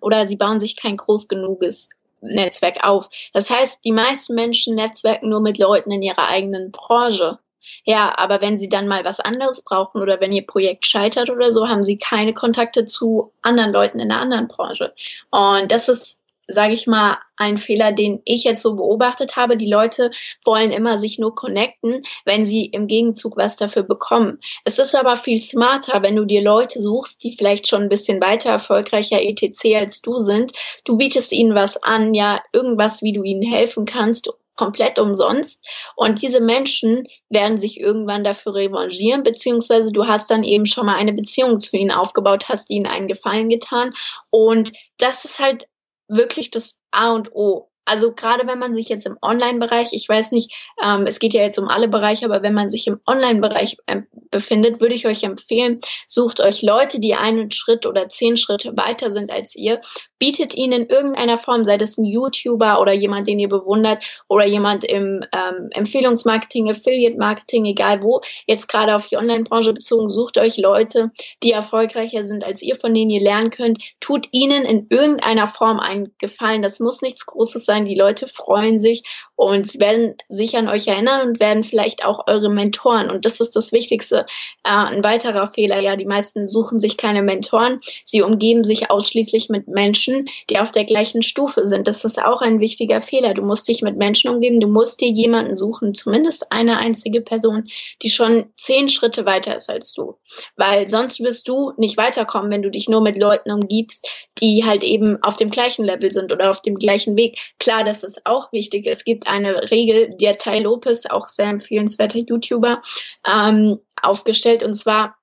oder 0.00 0.26
sie 0.26 0.36
bauen 0.36 0.60
sich 0.60 0.76
kein 0.76 0.96
groß 0.96 1.28
genuges 1.28 1.88
Netzwerk 2.20 2.84
auf. 2.84 3.08
Das 3.32 3.50
heißt, 3.50 3.84
die 3.84 3.92
meisten 3.92 4.34
Menschen 4.34 4.74
netzwerken 4.74 5.30
nur 5.30 5.40
mit 5.40 5.58
Leuten 5.58 5.90
in 5.90 6.02
ihrer 6.02 6.28
eigenen 6.28 6.70
Branche. 6.70 7.38
Ja, 7.84 8.12
aber 8.16 8.40
wenn 8.40 8.58
sie 8.58 8.68
dann 8.68 8.88
mal 8.88 9.04
was 9.04 9.20
anderes 9.20 9.64
brauchen 9.64 10.02
oder 10.02 10.20
wenn 10.20 10.32
ihr 10.32 10.46
Projekt 10.46 10.86
scheitert 10.86 11.30
oder 11.30 11.50
so, 11.50 11.68
haben 11.68 11.82
sie 11.82 11.98
keine 11.98 12.34
Kontakte 12.34 12.84
zu 12.84 13.32
anderen 13.42 13.72
Leuten 13.72 14.00
in 14.00 14.10
einer 14.10 14.20
anderen 14.20 14.48
Branche. 14.48 14.92
Und 15.30 15.70
das 15.70 15.88
ist 15.88 16.19
sage 16.50 16.74
ich 16.74 16.86
mal, 16.86 17.18
ein 17.36 17.56
Fehler, 17.56 17.92
den 17.92 18.20
ich 18.24 18.44
jetzt 18.44 18.62
so 18.62 18.76
beobachtet 18.76 19.36
habe. 19.36 19.56
Die 19.56 19.70
Leute 19.70 20.10
wollen 20.44 20.70
immer 20.70 20.98
sich 20.98 21.18
nur 21.18 21.34
connecten, 21.34 22.02
wenn 22.24 22.44
sie 22.44 22.66
im 22.66 22.86
Gegenzug 22.86 23.36
was 23.36 23.56
dafür 23.56 23.82
bekommen. 23.82 24.38
Es 24.64 24.78
ist 24.78 24.94
aber 24.94 25.16
viel 25.16 25.40
smarter, 25.40 26.02
wenn 26.02 26.16
du 26.16 26.26
dir 26.26 26.42
Leute 26.42 26.80
suchst, 26.80 27.24
die 27.24 27.32
vielleicht 27.32 27.66
schon 27.66 27.82
ein 27.82 27.88
bisschen 27.88 28.20
weiter 28.20 28.50
erfolgreicher 28.50 29.22
etc. 29.22 29.76
als 29.76 30.02
du 30.02 30.18
sind. 30.18 30.52
Du 30.84 30.98
bietest 30.98 31.32
ihnen 31.32 31.54
was 31.54 31.82
an, 31.82 32.12
ja, 32.12 32.42
irgendwas, 32.52 33.02
wie 33.02 33.12
du 33.12 33.22
ihnen 33.22 33.42
helfen 33.42 33.86
kannst 33.86 34.30
komplett 34.60 34.98
umsonst. 34.98 35.64
Und 35.96 36.20
diese 36.20 36.42
Menschen 36.42 37.08
werden 37.30 37.58
sich 37.58 37.80
irgendwann 37.80 38.24
dafür 38.24 38.54
revanchieren, 38.54 39.22
beziehungsweise 39.22 39.90
du 39.90 40.06
hast 40.06 40.30
dann 40.30 40.44
eben 40.44 40.66
schon 40.66 40.84
mal 40.84 40.96
eine 40.96 41.14
Beziehung 41.14 41.60
zu 41.60 41.78
ihnen 41.78 41.90
aufgebaut, 41.90 42.50
hast 42.50 42.68
ihnen 42.68 42.84
einen 42.84 43.08
Gefallen 43.08 43.48
getan. 43.48 43.94
Und 44.28 44.72
das 44.98 45.24
ist 45.24 45.40
halt 45.40 45.64
wirklich 46.10 46.50
das 46.50 46.80
A 46.90 47.12
und 47.12 47.32
O. 47.32 47.70
Also 47.86 48.12
gerade 48.12 48.46
wenn 48.46 48.58
man 48.58 48.72
sich 48.72 48.88
jetzt 48.88 49.06
im 49.06 49.18
Online-Bereich, 49.20 49.88
ich 49.92 50.08
weiß 50.08 50.30
nicht, 50.32 50.52
ähm, 50.80 51.06
es 51.08 51.18
geht 51.18 51.32
ja 51.32 51.42
jetzt 51.42 51.58
um 51.58 51.68
alle 51.68 51.88
Bereiche, 51.88 52.24
aber 52.24 52.42
wenn 52.42 52.54
man 52.54 52.70
sich 52.70 52.86
im 52.86 53.00
Online-Bereich 53.06 53.78
äh, 53.86 54.02
befindet, 54.30 54.80
würde 54.80 54.94
ich 54.94 55.06
euch 55.06 55.24
empfehlen, 55.24 55.80
sucht 56.06 56.40
euch 56.40 56.62
Leute, 56.62 57.00
die 57.00 57.14
einen 57.14 57.50
Schritt 57.50 57.86
oder 57.86 58.08
zehn 58.08 58.36
Schritte 58.36 58.76
weiter 58.76 59.10
sind 59.10 59.30
als 59.32 59.56
ihr, 59.56 59.80
bietet 60.20 60.54
ihnen 60.54 60.82
in 60.82 60.88
irgendeiner 60.88 61.38
Form, 61.38 61.64
sei 61.64 61.78
das 61.78 61.98
ein 61.98 62.04
YouTuber 62.04 62.80
oder 62.80 62.92
jemand, 62.92 63.26
den 63.26 63.40
ihr 63.40 63.48
bewundert 63.48 64.04
oder 64.28 64.46
jemand 64.46 64.84
im 64.84 65.24
ähm, 65.32 65.70
Empfehlungsmarketing, 65.72 66.70
Affiliate-Marketing, 66.70 67.64
egal 67.64 68.02
wo, 68.02 68.20
jetzt 68.46 68.68
gerade 68.68 68.94
auf 68.94 69.08
die 69.08 69.16
Online-Branche 69.16 69.72
bezogen, 69.72 70.08
sucht 70.08 70.38
euch 70.38 70.58
Leute, 70.58 71.10
die 71.42 71.52
erfolgreicher 71.52 72.22
sind 72.22 72.44
als 72.44 72.62
ihr, 72.62 72.76
von 72.76 72.94
denen 72.94 73.10
ihr 73.10 73.22
lernen 73.22 73.50
könnt, 73.50 73.78
tut 73.98 74.28
ihnen 74.30 74.64
in 74.64 74.86
irgendeiner 74.90 75.46
Form 75.46 75.80
einen 75.80 76.14
Gefallen. 76.18 76.62
Das 76.62 76.80
muss 76.80 77.00
nichts 77.00 77.24
Großes 77.24 77.64
sein, 77.64 77.86
die 77.86 77.94
Leute 77.94 78.28
freuen 78.28 78.78
sich 78.78 79.02
und 79.36 79.80
werden 79.80 80.16
sich 80.28 80.54
an 80.58 80.68
euch 80.68 80.86
erinnern 80.86 81.26
und 81.26 81.40
werden 81.40 81.64
vielleicht 81.64 82.04
auch 82.04 82.26
eure 82.26 82.50
Mentoren. 82.50 83.10
Und 83.10 83.24
das 83.24 83.40
ist 83.40 83.56
das 83.56 83.72
Wichtigste. 83.72 84.26
Äh, 84.64 84.70
ein 84.70 85.02
weiterer 85.02 85.46
Fehler, 85.46 85.80
ja, 85.80 85.96
die 85.96 86.04
meisten 86.04 86.46
suchen 86.46 86.78
sich 86.78 86.98
keine 86.98 87.22
Mentoren, 87.22 87.80
sie 88.04 88.20
umgeben 88.20 88.64
sich 88.64 88.90
ausschließlich 88.90 89.48
mit 89.48 89.66
Menschen, 89.66 90.09
Menschen, 90.10 90.30
die 90.48 90.58
auf 90.58 90.72
der 90.72 90.84
gleichen 90.84 91.22
Stufe 91.22 91.66
sind. 91.66 91.86
Das 91.86 92.04
ist 92.04 92.22
auch 92.22 92.40
ein 92.40 92.60
wichtiger 92.60 93.00
Fehler. 93.00 93.34
Du 93.34 93.42
musst 93.42 93.68
dich 93.68 93.82
mit 93.82 93.96
Menschen 93.96 94.30
umgeben, 94.30 94.60
du 94.60 94.68
musst 94.68 95.00
dir 95.00 95.10
jemanden 95.10 95.56
suchen, 95.56 95.94
zumindest 95.94 96.52
eine 96.52 96.78
einzige 96.78 97.20
Person, 97.20 97.68
die 98.02 98.10
schon 98.10 98.52
zehn 98.56 98.88
Schritte 98.88 99.26
weiter 99.26 99.54
ist 99.54 99.70
als 99.70 99.92
du. 99.92 100.16
Weil 100.56 100.88
sonst 100.88 101.20
wirst 101.20 101.48
du 101.48 101.72
nicht 101.76 101.96
weiterkommen, 101.96 102.50
wenn 102.50 102.62
du 102.62 102.70
dich 102.70 102.88
nur 102.88 103.00
mit 103.00 103.18
Leuten 103.18 103.50
umgibst, 103.50 104.08
die 104.40 104.64
halt 104.64 104.84
eben 104.84 105.22
auf 105.22 105.36
dem 105.36 105.50
gleichen 105.50 105.84
Level 105.84 106.10
sind 106.10 106.32
oder 106.32 106.50
auf 106.50 106.62
dem 106.62 106.76
gleichen 106.76 107.16
Weg. 107.16 107.38
Klar, 107.58 107.84
das 107.84 108.02
ist 108.02 108.26
auch 108.26 108.52
wichtig. 108.52 108.86
Es 108.86 109.04
gibt 109.04 109.26
eine 109.26 109.70
Regel, 109.70 110.16
der 110.16 110.38
Tai 110.38 110.60
Lopez, 110.60 111.06
auch 111.06 111.26
sehr 111.26 111.46
empfehlenswerter 111.46 112.18
YouTuber, 112.18 112.80
ähm, 113.26 113.78
aufgestellt 114.02 114.62
und 114.62 114.72
zwar 114.74 115.19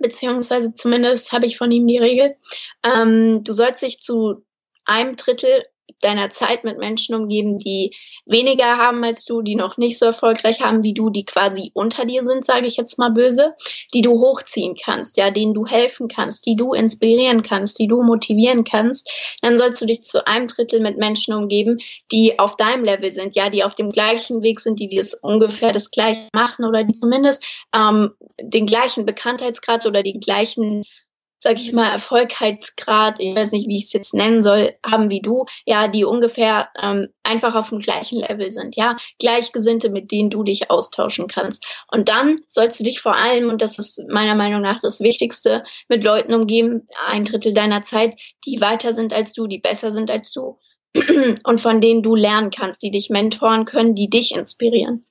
beziehungsweise 0.00 0.74
zumindest 0.74 1.32
habe 1.32 1.46
ich 1.46 1.58
von 1.58 1.70
ihm 1.70 1.86
die 1.86 1.98
Regel, 1.98 2.36
ähm, 2.84 3.42
du 3.44 3.52
sollst 3.52 3.82
dich 3.82 4.00
zu 4.00 4.44
einem 4.84 5.16
Drittel 5.16 5.64
deiner 6.00 6.30
Zeit 6.30 6.64
mit 6.64 6.78
Menschen 6.78 7.14
umgeben, 7.14 7.58
die 7.58 7.94
weniger 8.26 8.78
haben 8.78 9.04
als 9.04 9.24
du, 9.24 9.42
die 9.42 9.54
noch 9.54 9.76
nicht 9.76 9.98
so 9.98 10.06
erfolgreich 10.06 10.60
haben 10.60 10.82
wie 10.82 10.94
du, 10.94 11.10
die 11.10 11.24
quasi 11.24 11.70
unter 11.74 12.04
dir 12.04 12.22
sind, 12.22 12.44
sage 12.44 12.66
ich 12.66 12.76
jetzt 12.76 12.98
mal 12.98 13.10
böse, 13.10 13.54
die 13.92 14.02
du 14.02 14.12
hochziehen 14.12 14.76
kannst, 14.82 15.16
ja, 15.16 15.30
denen 15.30 15.54
du 15.54 15.66
helfen 15.66 16.08
kannst, 16.08 16.46
die 16.46 16.56
du 16.56 16.72
inspirieren 16.72 17.42
kannst, 17.42 17.78
die 17.78 17.86
du 17.86 18.02
motivieren 18.02 18.64
kannst, 18.64 19.10
dann 19.42 19.58
sollst 19.58 19.82
du 19.82 19.86
dich 19.86 20.02
zu 20.02 20.26
einem 20.26 20.46
Drittel 20.46 20.80
mit 20.80 20.98
Menschen 20.98 21.34
umgeben, 21.34 21.78
die 22.12 22.38
auf 22.38 22.56
deinem 22.56 22.84
Level 22.84 23.12
sind, 23.12 23.34
ja, 23.34 23.50
die 23.50 23.64
auf 23.64 23.74
dem 23.74 23.90
gleichen 23.90 24.42
Weg 24.42 24.60
sind, 24.60 24.80
die 24.80 24.94
das 24.94 25.14
ungefähr 25.14 25.72
das 25.72 25.90
gleiche 25.90 26.28
machen 26.32 26.64
oder 26.64 26.84
die 26.84 26.94
zumindest 26.94 27.44
ähm, 27.74 28.12
den 28.40 28.66
gleichen 28.66 29.06
Bekanntheitsgrad 29.06 29.86
oder 29.86 30.02
die 30.02 30.18
gleichen 30.18 30.84
sag 31.44 31.58
ich 31.60 31.74
mal, 31.74 31.92
Erfolgheitsgrad, 31.92 33.20
ich 33.20 33.36
weiß 33.36 33.52
nicht, 33.52 33.68
wie 33.68 33.76
ich 33.76 33.84
es 33.84 33.92
jetzt 33.92 34.14
nennen 34.14 34.40
soll, 34.40 34.72
haben 34.84 35.10
wie 35.10 35.20
du, 35.20 35.44
ja, 35.66 35.88
die 35.88 36.06
ungefähr 36.06 36.70
ähm, 36.80 37.08
einfach 37.22 37.54
auf 37.54 37.68
dem 37.68 37.80
gleichen 37.80 38.18
Level 38.18 38.50
sind, 38.50 38.76
ja, 38.76 38.96
Gleichgesinnte, 39.18 39.90
mit 39.90 40.10
denen 40.10 40.30
du 40.30 40.42
dich 40.42 40.70
austauschen 40.70 41.28
kannst. 41.28 41.66
Und 41.92 42.08
dann 42.08 42.40
sollst 42.48 42.80
du 42.80 42.84
dich 42.84 42.98
vor 42.98 43.14
allem, 43.14 43.50
und 43.50 43.60
das 43.60 43.78
ist 43.78 44.02
meiner 44.08 44.34
Meinung 44.34 44.62
nach 44.62 44.78
das 44.80 45.00
Wichtigste, 45.00 45.64
mit 45.90 46.02
Leuten 46.02 46.32
umgeben, 46.32 46.86
ein 47.06 47.24
Drittel 47.24 47.52
deiner 47.52 47.82
Zeit, 47.82 48.14
die 48.46 48.62
weiter 48.62 48.94
sind 48.94 49.12
als 49.12 49.34
du, 49.34 49.46
die 49.46 49.58
besser 49.58 49.92
sind 49.92 50.10
als 50.10 50.32
du 50.32 50.58
und 51.44 51.60
von 51.60 51.82
denen 51.82 52.02
du 52.02 52.14
lernen 52.14 52.52
kannst, 52.52 52.82
die 52.82 52.90
dich 52.90 53.10
mentoren 53.10 53.66
können, 53.66 53.94
die 53.94 54.08
dich 54.08 54.34
inspirieren. 54.34 55.04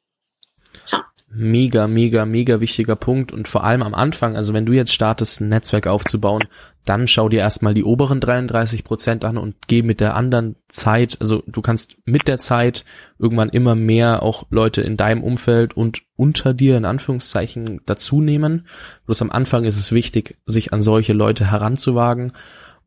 Mega, 1.36 1.88
mega, 1.88 2.26
mega 2.26 2.60
wichtiger 2.60 2.96
Punkt 2.96 3.32
und 3.32 3.48
vor 3.48 3.64
allem 3.64 3.82
am 3.82 3.96
Anfang, 3.96 4.36
also 4.36 4.54
wenn 4.54 4.66
du 4.66 4.74
jetzt 4.74 4.94
startest, 4.94 5.42
ein 5.42 5.50
Netzwerk 5.50 5.88
aufzubauen, 5.88 6.44
dann 6.86 7.08
schau 7.08 7.30
dir 7.30 7.40
erstmal 7.40 7.74
die 7.74 7.84
oberen 7.84 8.20
33 8.20 8.84
Prozent 8.84 9.26
an 9.26 9.38
und 9.38 9.56
geh 9.68 9.82
mit 9.82 10.00
der 10.00 10.16
anderen 10.16 10.58
Zeit, 10.68 11.18
also 11.22 11.44
du 11.48 11.62
kannst 11.62 11.98
mit 12.06 12.28
der 12.28 12.38
Zeit 12.38 12.86
irgendwann 13.18 13.50
immer 13.50 13.74
mehr 13.74 14.22
auch 14.22 14.46
Leute 14.52 14.82
in 14.82 14.98
deinem 14.98 15.24
Umfeld 15.24 15.76
und 15.76 16.04
unter 16.16 16.54
dir 16.54 16.78
in 16.78 16.86
Anführungszeichen 16.86 17.82
dazu 17.86 18.22
nehmen. 18.22 18.68
Bloß 19.06 19.22
am 19.22 19.32
Anfang 19.32 19.64
ist 19.64 19.78
es 19.78 19.92
wichtig, 19.92 20.38
sich 20.46 20.72
an 20.72 20.82
solche 20.82 21.14
Leute 21.14 21.50
heranzuwagen 21.50 22.34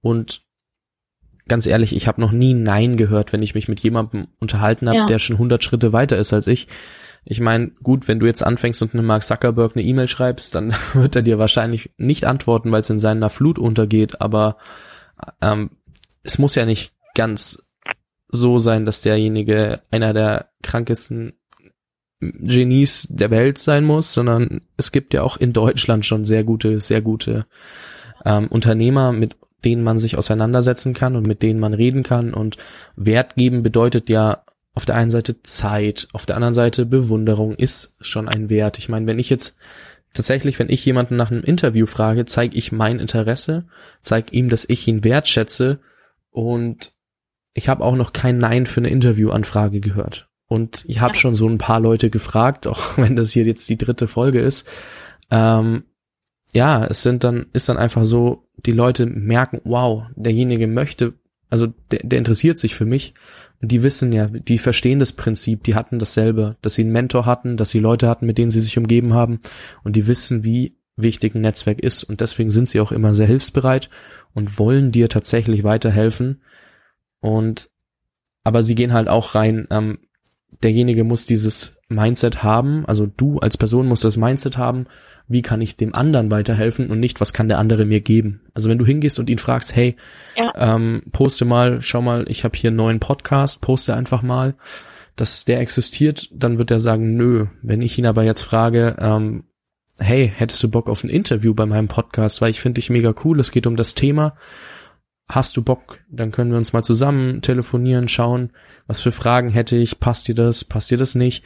und 0.03 0.43
ganz 1.49 1.67
ehrlich, 1.67 1.95
ich 1.95 2.07
habe 2.07 2.21
noch 2.21 2.33
nie 2.33 2.55
Nein 2.55 2.97
gehört, 2.97 3.33
wenn 3.33 3.43
ich 3.43 3.55
mich 3.55 3.69
mit 3.69 3.81
jemandem 3.81 4.29
unterhalten 4.39 4.89
habe, 4.89 4.99
ja. 4.99 5.07
der 5.07 5.19
schon 5.19 5.37
100 5.37 5.63
Schritte 5.63 5.93
weiter 5.93 6.17
ist 6.17 6.33
als 6.33 6.47
ich. 6.47 6.69
Ich 7.29 7.41
meine, 7.41 7.73
gut, 7.83 8.07
wenn 8.07 8.21
du 8.21 8.27
jetzt 8.27 8.43
anfängst 8.43 8.81
und 8.83 8.95
einem 8.95 9.05
Mark 9.05 9.25
Zuckerberg 9.25 9.73
eine 9.75 9.85
E-Mail 9.85 10.07
schreibst, 10.07 10.55
dann 10.55 10.73
wird 10.95 11.17
er 11.17 11.23
dir 11.23 11.39
wahrscheinlich 11.39 11.91
nicht 11.99 12.25
antworten, 12.25 12.71
weil 12.71 12.81
es 12.81 12.91
in 12.91 13.01
seiner 13.01 13.29
Flut 13.29 13.59
untergeht, 13.59 14.21
aber 14.21 14.57
ähm, 15.43 15.71
es 16.23 16.39
muss 16.39 16.55
ja 16.55 16.65
nicht 16.65 16.93
ganz 17.15 17.67
so 18.29 18.59
sein, 18.59 18.87
dass 18.87 19.01
derjenige 19.01 19.81
einer 19.91 20.13
der 20.13 20.51
krankesten 20.63 21.35
Genies 22.21 23.09
der 23.11 23.31
Welt 23.31 23.59
sein 23.59 23.85
muss, 23.85 24.13
sondern 24.13 24.63
es 24.77 24.93
gibt 24.93 25.13
ja 25.13 25.23
auch 25.23 25.37
in 25.37 25.53
Deutschland 25.53 26.07
schon 26.07 26.25
sehr 26.25 26.45
gute, 26.45 26.81
sehr 26.81 27.03
gute 27.03 27.47
ähm, 28.25 28.49
Unternehmer, 28.49 29.13
mit 29.13 29.37
denen 29.65 29.83
man 29.83 29.99
sich 29.99 30.17
auseinandersetzen 30.17 30.95
kann 30.95 31.17
und 31.17 31.27
mit 31.27 31.43
denen 31.43 31.61
man 31.61 31.75
reden 31.75 32.03
kann. 32.03 32.35
Und 32.35 32.57
Wert 32.95 33.35
geben 33.35 33.63
bedeutet 33.63 34.09
ja 34.09 34.45
auf 34.77 34.85
der 34.85 34.95
einen 34.95 35.11
Seite 35.11 35.43
Zeit, 35.43 36.07
auf 36.13 36.27
der 36.27 36.37
anderen 36.37 36.55
Seite 36.55 36.85
Bewunderung 36.85 37.55
ist 37.57 37.97
schon 38.01 38.29
ein 38.29 38.51
Wert. 38.51 38.79
Ich 38.79 38.91
meine, 38.91 39.07
wenn 39.07 39.19
ich 39.19 39.31
jetzt 39.31 39.57
tatsächlich, 40.13 40.59
wenn 40.59 40.69
ich 40.69 40.85
jemanden 40.85 41.17
nach 41.17 41.31
einem 41.31 41.43
Interview 41.43 41.87
frage, 41.87 42.27
zeige 42.27 42.57
ich 42.57 42.73
mein 42.73 43.01
Interesse, 43.01 43.67
zeige 44.03 44.33
ihm, 44.33 44.51
dass 44.51 44.69
ich 44.69 44.87
ihn 44.87 45.03
wertschätze 45.03 45.81
und 46.31 46.93
ich 47.55 47.71
habe 47.71 47.83
auch 47.83 47.97
noch 47.97 48.13
kein 48.13 48.37
Nein 48.37 48.67
für 48.67 48.81
eine 48.81 48.91
Interviewanfrage 48.91 49.81
gehört. 49.81 50.29
Und 50.47 50.85
ich 50.87 51.01
habe 51.01 51.15
schon 51.15 51.35
so 51.35 51.49
ein 51.49 51.59
paar 51.59 51.81
Leute 51.81 52.11
gefragt, 52.11 52.67
auch 52.67 52.83
wenn 52.99 53.17
das 53.17 53.31
hier 53.31 53.45
jetzt 53.45 53.71
die 53.71 53.79
dritte 53.79 54.07
Folge 54.07 54.41
ist. 54.41 54.69
Ähm, 55.31 55.85
ja, 56.53 56.85
es 56.85 57.03
sind 57.03 57.25
dann, 57.25 57.47
ist 57.55 57.71
dann 57.71 57.79
einfach 57.79 58.05
so, 58.05 58.47
die 58.59 58.73
Leute 58.73 59.07
merken, 59.07 59.63
wow, 59.65 60.05
derjenige 60.17 60.67
möchte, 60.67 61.15
also 61.49 61.69
der, 61.91 62.01
der 62.03 62.19
interessiert 62.19 62.59
sich 62.59 62.75
für 62.75 62.85
mich 62.85 63.15
und 63.61 63.73
die 63.73 63.83
wissen 63.83 64.13
ja, 64.13 64.27
die 64.27 64.59
verstehen 64.59 64.99
das 64.99 65.13
Prinzip, 65.13 65.65
die 65.65 65.75
hatten 65.75 65.99
dasselbe, 65.99 66.57
dass 66.63 66.75
sie 66.75 66.83
einen 66.83 66.93
Mentor 66.93 67.27
hatten, 67.27 67.57
dass 67.57 67.71
sie 67.71 67.79
Leute 67.79 68.09
hatten, 68.09 68.27
mit 68.27 68.39
denen 68.39 68.51
sie 68.51 68.61
sich 68.61 68.77
umgeben 68.77 69.15
haben. 69.15 69.41
Und 69.83 69.97
die 69.97 70.07
wissen, 70.07 70.45
wie 70.45 70.77
wichtig 70.97 71.35
ein 71.35 71.43
Netzwerk 71.43 71.81
ist. 71.81 72.05
Und 72.05 72.21
deswegen 72.21 72.51
sind 72.51 72.69
sie 72.69 72.81
auch 72.81 72.93
immer 72.93 73.15
sehr 73.15 73.27
hilfsbereit 73.27 73.91
und 74.35 74.59
wollen 74.59 74.93
dir 74.93 75.09
tatsächlich 75.09 75.65
weiterhelfen. 75.65 76.43
Und 77.21 77.71
aber 78.45 78.63
sie 78.63 78.75
gehen 78.75 78.93
halt 78.93 79.09
auch 79.09 79.35
rein, 79.35 79.67
ähm, 79.71 79.99
derjenige 80.63 81.05
muss 81.05 81.27
dieses 81.27 81.79
Mindset 81.89 82.43
haben, 82.43 82.87
also 82.87 83.07
du 83.07 83.39
als 83.39 83.57
Person 83.57 83.87
musst 83.89 84.05
das 84.05 84.17
Mindset 84.17 84.57
haben, 84.57 84.87
wie 85.29 85.43
kann 85.43 85.61
ich 85.61 85.77
dem 85.77 85.95
anderen 85.95 86.31
weiterhelfen 86.31 86.91
und 86.91 87.01
nicht, 87.01 87.21
was 87.21 87.33
kann 87.33 87.49
der 87.49 87.59
andere 87.59 87.85
mir 87.85 88.01
geben. 88.01 88.43
Also 88.55 88.69
wenn 88.69 88.79
du 88.79 88.87
hingehst 88.87 89.19
und 89.19 89.29
ihn 89.29 89.39
fragst, 89.39 89.75
hey, 89.75 89.97
ja. 90.37 90.53
ähm, 90.57 91.03
poste 91.13 91.45
mal, 91.45 91.83
schau 91.83 92.01
mal, 92.01 92.27
ich 92.29 92.45
habe 92.45 92.57
hier 92.57 92.69
einen 92.69 92.77
neuen 92.77 93.01
Podcast, 93.01 93.61
poste 93.61 93.95
einfach 93.95 94.23
mal, 94.23 94.55
dass 95.17 95.45
der 95.45 95.61
existiert, 95.61 96.29
dann 96.33 96.59
wird 96.59 96.71
er 96.71 96.79
sagen, 96.79 97.17
nö. 97.17 97.47
Wenn 97.63 97.83
ich 97.83 97.99
ihn 97.99 98.07
aber 98.07 98.23
jetzt 98.23 98.43
frage, 98.43 98.97
ähm, 99.01 99.45
hey, 99.99 100.31
hättest 100.35 100.63
du 100.63 100.71
Bock 100.71 100.89
auf 100.89 101.03
ein 101.03 101.11
Interview 101.11 101.55
bei 101.55 101.67
meinem 101.67 101.89
Podcast, 101.89 102.41
weil 102.41 102.51
ich 102.51 102.61
finde 102.61 102.81
dich 102.81 102.91
mega 102.91 103.15
cool, 103.25 103.41
es 103.41 103.51
geht 103.51 103.67
um 103.67 103.77
das 103.77 103.95
Thema. 103.95 104.37
Hast 105.29 105.57
du 105.57 105.63
Bock? 105.63 105.99
Dann 106.09 106.31
können 106.31 106.53
wir 106.53 106.59
uns 106.59 106.73
mal 106.73 106.85
zusammen 106.85 107.43
telefonieren, 107.43 108.09
schauen, 108.09 108.53
was 108.87 109.01
für 109.01 109.11
Fragen 109.11 109.49
hätte 109.49 109.77
ich, 109.77 109.99
passt 109.99 110.29
dir 110.29 110.37
das, 110.37 110.65
passt 110.65 110.91
dir 110.93 110.99
das 110.99 111.17
nicht? 111.17 111.45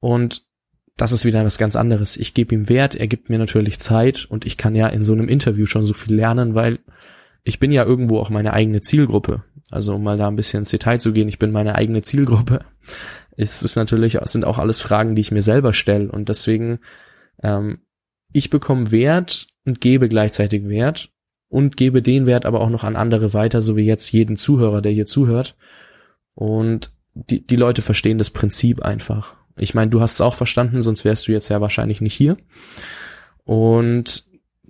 Und 0.00 0.42
das 1.00 1.12
ist 1.12 1.24
wieder 1.24 1.42
was 1.46 1.56
ganz 1.56 1.76
anderes. 1.76 2.18
Ich 2.18 2.34
gebe 2.34 2.54
ihm 2.54 2.68
Wert, 2.68 2.94
er 2.94 3.06
gibt 3.06 3.30
mir 3.30 3.38
natürlich 3.38 3.78
Zeit 3.78 4.26
und 4.26 4.44
ich 4.44 4.58
kann 4.58 4.74
ja 4.74 4.86
in 4.86 5.02
so 5.02 5.14
einem 5.14 5.28
Interview 5.28 5.64
schon 5.64 5.82
so 5.82 5.94
viel 5.94 6.14
lernen, 6.14 6.54
weil 6.54 6.80
ich 7.42 7.58
bin 7.58 7.72
ja 7.72 7.84
irgendwo 7.84 8.18
auch 8.18 8.28
meine 8.28 8.52
eigene 8.52 8.82
Zielgruppe. 8.82 9.42
Also 9.70 9.94
um 9.94 10.02
mal 10.02 10.18
da 10.18 10.28
ein 10.28 10.36
bisschen 10.36 10.58
ins 10.58 10.68
Detail 10.68 11.00
zu 11.00 11.14
gehen, 11.14 11.28
ich 11.28 11.38
bin 11.38 11.52
meine 11.52 11.76
eigene 11.76 12.02
Zielgruppe. 12.02 12.60
Es 13.34 13.62
ist 13.62 13.76
natürlich, 13.76 14.16
es 14.16 14.32
sind 14.32 14.44
auch 14.44 14.58
alles 14.58 14.82
Fragen, 14.82 15.14
die 15.14 15.22
ich 15.22 15.30
mir 15.30 15.40
selber 15.40 15.72
stelle 15.72 16.12
und 16.12 16.28
deswegen 16.28 16.80
ähm, 17.42 17.78
ich 18.30 18.50
bekomme 18.50 18.90
Wert 18.90 19.46
und 19.64 19.80
gebe 19.80 20.06
gleichzeitig 20.10 20.68
Wert 20.68 21.10
und 21.48 21.78
gebe 21.78 22.02
den 22.02 22.26
Wert 22.26 22.44
aber 22.44 22.60
auch 22.60 22.68
noch 22.68 22.84
an 22.84 22.96
andere 22.96 23.32
weiter, 23.32 23.62
so 23.62 23.74
wie 23.74 23.86
jetzt 23.86 24.12
jeden 24.12 24.36
Zuhörer, 24.36 24.82
der 24.82 24.92
hier 24.92 25.06
zuhört. 25.06 25.56
Und 26.34 26.92
die, 27.14 27.46
die 27.46 27.56
Leute 27.56 27.80
verstehen 27.80 28.18
das 28.18 28.28
Prinzip 28.28 28.82
einfach. 28.82 29.39
Ich 29.58 29.74
meine, 29.74 29.90
du 29.90 30.00
hast 30.00 30.14
es 30.14 30.20
auch 30.20 30.34
verstanden, 30.34 30.82
sonst 30.82 31.04
wärst 31.04 31.28
du 31.28 31.32
jetzt 31.32 31.48
ja 31.48 31.60
wahrscheinlich 31.60 32.00
nicht 32.00 32.14
hier. 32.14 32.36
Und 33.44 34.24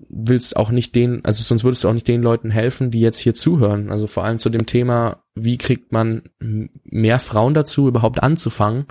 willst 0.08 0.56
auch 0.56 0.70
nicht 0.70 0.94
den, 0.94 1.24
also 1.24 1.42
sonst 1.42 1.64
würdest 1.64 1.84
du 1.84 1.88
auch 1.88 1.92
nicht 1.92 2.08
den 2.08 2.22
Leuten 2.22 2.50
helfen, 2.50 2.90
die 2.90 3.00
jetzt 3.00 3.18
hier 3.18 3.34
zuhören. 3.34 3.90
Also 3.90 4.06
vor 4.06 4.24
allem 4.24 4.38
zu 4.38 4.48
dem 4.48 4.66
Thema, 4.66 5.22
wie 5.34 5.58
kriegt 5.58 5.92
man 5.92 6.22
mehr 6.40 7.20
Frauen 7.20 7.54
dazu, 7.54 7.88
überhaupt 7.88 8.22
anzufangen. 8.22 8.86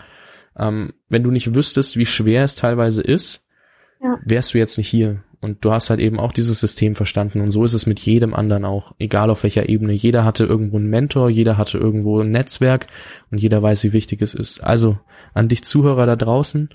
Ähm, 0.57 0.93
wenn 1.09 1.23
du 1.23 1.31
nicht 1.31 1.55
wüsstest, 1.55 1.97
wie 1.97 2.05
schwer 2.05 2.43
es 2.43 2.55
teilweise 2.55 3.01
ist, 3.01 3.47
ja. 4.01 4.17
wärst 4.23 4.53
du 4.53 4.57
jetzt 4.57 4.77
nicht 4.77 4.89
hier. 4.89 5.23
Und 5.41 5.63
du 5.63 5.71
hast 5.71 5.89
halt 5.89 6.01
eben 6.01 6.19
auch 6.19 6.33
dieses 6.33 6.59
System 6.59 6.95
verstanden. 6.95 7.39
Und 7.39 7.49
so 7.49 7.63
ist 7.63 7.73
es 7.73 7.85
mit 7.85 7.99
jedem 7.99 8.33
anderen 8.33 8.65
auch. 8.65 8.93
Egal 8.99 9.29
auf 9.29 9.43
welcher 9.43 9.69
Ebene. 9.69 9.93
Jeder 9.93 10.25
hatte 10.25 10.43
irgendwo 10.43 10.77
einen 10.77 10.89
Mentor, 10.89 11.29
jeder 11.29 11.57
hatte 11.57 11.77
irgendwo 11.77 12.19
ein 12.19 12.31
Netzwerk 12.31 12.87
und 13.31 13.37
jeder 13.39 13.63
weiß, 13.63 13.83
wie 13.85 13.93
wichtig 13.93 14.21
es 14.21 14.33
ist. 14.33 14.59
Also 14.59 14.99
an 15.33 15.47
dich 15.47 15.63
Zuhörer 15.63 16.05
da 16.05 16.17
draußen, 16.17 16.69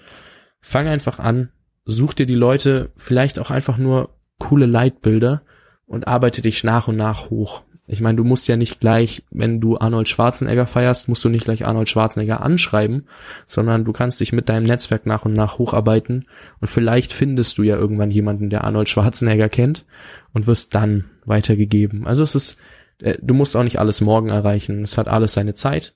fang 0.61 0.88
einfach 0.88 1.18
an, 1.18 1.50
such 1.85 2.14
dir 2.14 2.27
die 2.27 2.35
Leute, 2.35 2.90
vielleicht 2.96 3.38
auch 3.38 3.50
einfach 3.50 3.77
nur 3.77 4.16
coole 4.38 4.66
Leitbilder 4.66 5.42
und 5.87 6.09
arbeite 6.09 6.40
dich 6.40 6.64
nach 6.64 6.88
und 6.88 6.96
nach 6.96 7.29
hoch. 7.29 7.62
Ich 7.86 8.00
meine, 8.00 8.16
du 8.16 8.24
musst 8.24 8.48
ja 8.48 8.56
nicht 8.56 8.80
gleich, 8.80 9.24
wenn 9.30 9.60
du 9.60 9.76
Arnold 9.76 10.08
Schwarzenegger 10.08 10.66
feierst, 10.66 11.08
musst 11.08 11.22
du 11.24 11.28
nicht 11.28 11.44
gleich 11.44 11.66
Arnold 11.66 11.90
Schwarzenegger 11.90 12.40
anschreiben, 12.40 13.06
sondern 13.46 13.84
du 13.84 13.92
kannst 13.92 14.20
dich 14.20 14.32
mit 14.32 14.48
deinem 14.48 14.64
Netzwerk 14.64 15.04
nach 15.04 15.26
und 15.26 15.34
nach 15.34 15.58
hocharbeiten 15.58 16.24
und 16.60 16.68
vielleicht 16.68 17.12
findest 17.12 17.58
du 17.58 17.62
ja 17.62 17.76
irgendwann 17.76 18.10
jemanden, 18.10 18.48
der 18.48 18.64
Arnold 18.64 18.88
Schwarzenegger 18.88 19.50
kennt 19.50 19.84
und 20.32 20.46
wirst 20.46 20.74
dann 20.74 21.04
weitergegeben. 21.26 22.06
Also 22.06 22.22
es 22.22 22.34
ist, 22.34 22.56
äh, 23.00 23.18
du 23.20 23.34
musst 23.34 23.54
auch 23.54 23.64
nicht 23.64 23.78
alles 23.78 24.00
morgen 24.00 24.30
erreichen. 24.30 24.82
Es 24.82 24.96
hat 24.96 25.08
alles 25.08 25.34
seine 25.34 25.54
Zeit. 25.54 25.94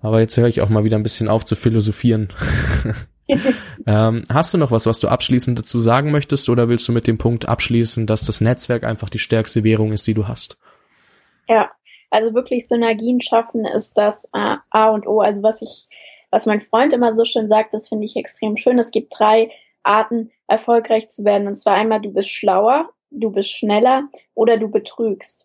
Aber 0.00 0.20
jetzt 0.20 0.36
höre 0.36 0.48
ich 0.48 0.60
auch 0.60 0.68
mal 0.68 0.84
wieder 0.84 0.96
ein 0.96 1.02
bisschen 1.02 1.28
auf 1.28 1.44
zu 1.44 1.56
philosophieren. 1.56 2.28
ähm, 3.86 4.22
hast 4.32 4.54
du 4.54 4.58
noch 4.58 4.70
was, 4.70 4.86
was 4.86 5.00
du 5.00 5.08
abschließend 5.08 5.58
dazu 5.58 5.80
sagen 5.80 6.10
möchtest 6.10 6.48
oder 6.48 6.68
willst 6.68 6.88
du 6.88 6.92
mit 6.92 7.06
dem 7.06 7.18
Punkt 7.18 7.48
abschließen, 7.48 8.06
dass 8.06 8.24
das 8.24 8.40
Netzwerk 8.40 8.84
einfach 8.84 9.10
die 9.10 9.18
stärkste 9.18 9.64
Währung 9.64 9.92
ist, 9.92 10.06
die 10.06 10.14
du 10.14 10.28
hast? 10.28 10.56
Ja, 11.50 11.72
also 12.10 12.32
wirklich 12.32 12.68
Synergien 12.68 13.20
schaffen 13.20 13.64
ist 13.64 13.98
das 13.98 14.26
äh, 14.32 14.56
A 14.70 14.90
und 14.90 15.06
O. 15.08 15.20
Also 15.20 15.42
was 15.42 15.62
ich, 15.62 15.88
was 16.30 16.46
mein 16.46 16.60
Freund 16.60 16.92
immer 16.92 17.12
so 17.12 17.24
schön 17.24 17.48
sagt, 17.48 17.74
das 17.74 17.88
finde 17.88 18.04
ich 18.04 18.16
extrem 18.16 18.56
schön. 18.56 18.78
Es 18.78 18.92
gibt 18.92 19.12
drei 19.18 19.50
Arten, 19.82 20.30
erfolgreich 20.46 21.08
zu 21.08 21.24
werden. 21.24 21.48
Und 21.48 21.56
zwar 21.56 21.74
einmal, 21.74 22.00
du 22.00 22.12
bist 22.12 22.28
schlauer, 22.28 22.90
du 23.10 23.32
bist 23.32 23.50
schneller 23.50 24.08
oder 24.34 24.58
du 24.58 24.70
betrügst. 24.70 25.44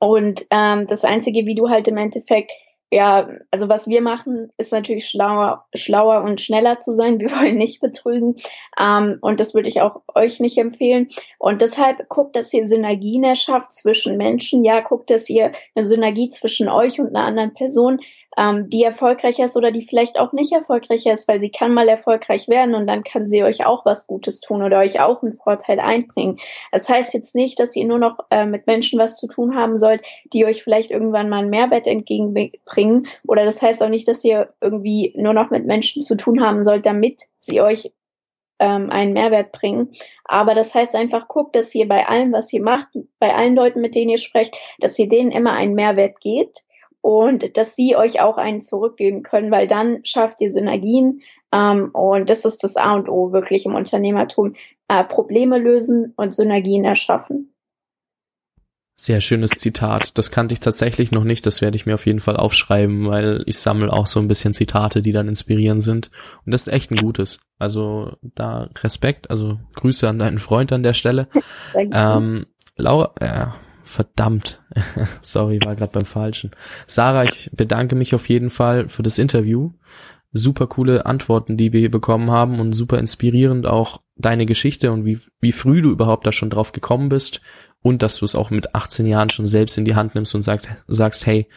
Und 0.00 0.46
ähm, 0.50 0.88
das 0.88 1.04
Einzige, 1.04 1.46
wie 1.46 1.54
du 1.54 1.68
halt 1.68 1.86
im 1.86 1.96
Endeffekt 1.96 2.50
ja, 2.92 3.28
also 3.52 3.68
was 3.68 3.88
wir 3.88 4.02
machen, 4.02 4.50
ist 4.56 4.72
natürlich 4.72 5.08
schlauer, 5.08 5.64
schlauer 5.74 6.22
und 6.22 6.40
schneller 6.40 6.78
zu 6.78 6.90
sein. 6.92 7.20
Wir 7.20 7.30
wollen 7.40 7.56
nicht 7.56 7.80
betrügen. 7.80 8.34
Ähm, 8.78 9.18
und 9.20 9.38
das 9.38 9.54
würde 9.54 9.68
ich 9.68 9.80
auch 9.80 10.02
euch 10.14 10.40
nicht 10.40 10.58
empfehlen. 10.58 11.08
Und 11.38 11.62
deshalb 11.62 12.08
guckt, 12.08 12.34
dass 12.34 12.52
ihr 12.52 12.66
Synergien 12.66 13.22
erschafft 13.22 13.72
zwischen 13.72 14.16
Menschen. 14.16 14.64
Ja, 14.64 14.80
guckt, 14.80 15.10
dass 15.10 15.30
ihr 15.30 15.52
eine 15.74 15.84
Synergie 15.84 16.28
zwischen 16.30 16.68
euch 16.68 17.00
und 17.00 17.14
einer 17.14 17.26
anderen 17.26 17.54
Person 17.54 18.00
ähm, 18.36 18.68
die 18.70 18.82
erfolgreicher 18.82 19.44
ist 19.44 19.56
oder 19.56 19.72
die 19.72 19.82
vielleicht 19.82 20.18
auch 20.18 20.32
nicht 20.32 20.52
erfolgreicher 20.52 21.12
ist, 21.12 21.28
weil 21.28 21.40
sie 21.40 21.50
kann 21.50 21.74
mal 21.74 21.88
erfolgreich 21.88 22.48
werden 22.48 22.74
und 22.74 22.86
dann 22.86 23.02
kann 23.02 23.28
sie 23.28 23.42
euch 23.42 23.66
auch 23.66 23.84
was 23.84 24.06
Gutes 24.06 24.40
tun 24.40 24.62
oder 24.62 24.78
euch 24.78 25.00
auch 25.00 25.22
einen 25.22 25.32
Vorteil 25.32 25.80
einbringen. 25.80 26.38
Das 26.70 26.88
heißt 26.88 27.12
jetzt 27.14 27.34
nicht, 27.34 27.58
dass 27.58 27.74
ihr 27.74 27.86
nur 27.86 27.98
noch 27.98 28.18
äh, 28.30 28.46
mit 28.46 28.66
Menschen 28.66 28.98
was 28.98 29.16
zu 29.16 29.26
tun 29.26 29.56
haben 29.56 29.78
sollt, 29.78 30.02
die 30.32 30.44
euch 30.44 30.62
vielleicht 30.62 30.90
irgendwann 30.90 31.28
mal 31.28 31.40
einen 31.40 31.50
Mehrwert 31.50 31.86
entgegenbringen 31.86 33.08
oder 33.26 33.44
das 33.44 33.62
heißt 33.62 33.82
auch 33.82 33.88
nicht, 33.88 34.06
dass 34.06 34.24
ihr 34.24 34.52
irgendwie 34.60 35.12
nur 35.16 35.34
noch 35.34 35.50
mit 35.50 35.66
Menschen 35.66 36.00
zu 36.00 36.16
tun 36.16 36.44
haben 36.44 36.62
sollt, 36.62 36.86
damit 36.86 37.22
sie 37.38 37.60
euch 37.60 37.92
ähm, 38.60 38.90
einen 38.90 39.12
Mehrwert 39.12 39.50
bringen. 39.50 39.90
Aber 40.24 40.54
das 40.54 40.74
heißt 40.74 40.94
einfach, 40.94 41.26
guckt, 41.26 41.56
dass 41.56 41.74
ihr 41.74 41.88
bei 41.88 42.06
allem, 42.06 42.32
was 42.32 42.52
ihr 42.52 42.62
macht, 42.62 42.88
bei 43.18 43.34
allen 43.34 43.56
Leuten, 43.56 43.80
mit 43.80 43.96
denen 43.96 44.10
ihr 44.10 44.18
sprecht, 44.18 44.56
dass 44.78 44.98
ihr 44.98 45.08
denen 45.08 45.32
immer 45.32 45.52
einen 45.52 45.74
Mehrwert 45.74 46.20
gebt 46.20 46.62
und 47.00 47.56
dass 47.56 47.76
sie 47.76 47.96
euch 47.96 48.20
auch 48.20 48.36
einen 48.36 48.60
zurückgeben 48.60 49.22
können, 49.22 49.50
weil 49.50 49.66
dann 49.66 50.04
schafft 50.04 50.40
ihr 50.40 50.50
Synergien 50.50 51.22
ähm, 51.52 51.90
und 51.92 52.30
das 52.30 52.44
ist 52.44 52.62
das 52.64 52.76
A 52.76 52.94
und 52.94 53.08
O 53.08 53.32
wirklich 53.32 53.66
im 53.66 53.74
Unternehmertum. 53.74 54.54
Äh, 54.88 55.04
Probleme 55.04 55.58
lösen 55.58 56.12
und 56.16 56.34
Synergien 56.34 56.84
erschaffen. 56.84 57.54
Sehr 58.96 59.22
schönes 59.22 59.52
Zitat. 59.52 60.18
Das 60.18 60.30
kannte 60.30 60.52
ich 60.52 60.60
tatsächlich 60.60 61.10
noch 61.10 61.24
nicht. 61.24 61.46
Das 61.46 61.62
werde 61.62 61.76
ich 61.76 61.86
mir 61.86 61.94
auf 61.94 62.04
jeden 62.04 62.20
Fall 62.20 62.36
aufschreiben, 62.36 63.08
weil 63.08 63.42
ich 63.46 63.58
sammle 63.58 63.90
auch 63.90 64.06
so 64.06 64.20
ein 64.20 64.28
bisschen 64.28 64.52
Zitate, 64.52 65.00
die 65.00 65.12
dann 65.12 65.26
inspirierend 65.26 65.82
sind. 65.82 66.10
Und 66.44 66.52
das 66.52 66.66
ist 66.66 66.72
echt 66.72 66.90
ein 66.90 66.98
gutes. 66.98 67.40
Also 67.58 68.18
da 68.20 68.68
Respekt, 68.82 69.30
also 69.30 69.58
Grüße 69.74 70.06
an 70.06 70.18
deinen 70.18 70.38
Freund 70.38 70.70
an 70.72 70.82
der 70.82 70.92
Stelle. 70.92 71.28
ähm, 71.74 72.44
Laura, 72.76 73.14
äh, 73.20 73.46
verdammt. 73.90 74.62
Sorry, 75.22 75.60
war 75.64 75.76
gerade 75.76 75.92
beim 75.92 76.06
Falschen. 76.06 76.52
Sarah, 76.86 77.24
ich 77.24 77.50
bedanke 77.52 77.96
mich 77.96 78.14
auf 78.14 78.28
jeden 78.28 78.50
Fall 78.50 78.88
für 78.88 79.02
das 79.02 79.18
Interview. 79.18 79.72
Super 80.32 80.68
coole 80.68 81.06
Antworten, 81.06 81.56
die 81.56 81.72
wir 81.72 81.80
hier 81.80 81.90
bekommen 81.90 82.30
haben 82.30 82.60
und 82.60 82.72
super 82.72 82.98
inspirierend 82.98 83.66
auch 83.66 84.00
deine 84.16 84.46
Geschichte 84.46 84.92
und 84.92 85.04
wie, 85.04 85.18
wie 85.40 85.52
früh 85.52 85.82
du 85.82 85.90
überhaupt 85.90 86.26
da 86.26 86.32
schon 86.32 86.50
drauf 86.50 86.72
gekommen 86.72 87.08
bist 87.08 87.40
und 87.82 88.02
dass 88.02 88.18
du 88.18 88.24
es 88.24 88.34
auch 88.36 88.50
mit 88.50 88.74
18 88.74 89.06
Jahren 89.06 89.30
schon 89.30 89.46
selbst 89.46 89.76
in 89.76 89.84
die 89.84 89.94
Hand 89.94 90.14
nimmst 90.14 90.34
und 90.34 90.42
sagt, 90.42 90.68
sagst, 90.86 91.26
hey, 91.26 91.48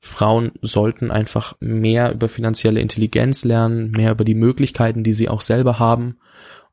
Frauen 0.00 0.52
sollten 0.62 1.10
einfach 1.10 1.54
mehr 1.60 2.12
über 2.12 2.28
finanzielle 2.28 2.80
Intelligenz 2.80 3.44
lernen, 3.44 3.90
mehr 3.90 4.12
über 4.12 4.24
die 4.24 4.34
Möglichkeiten, 4.34 5.02
die 5.02 5.12
sie 5.12 5.28
auch 5.28 5.42
selber 5.42 5.78
haben. 5.78 6.18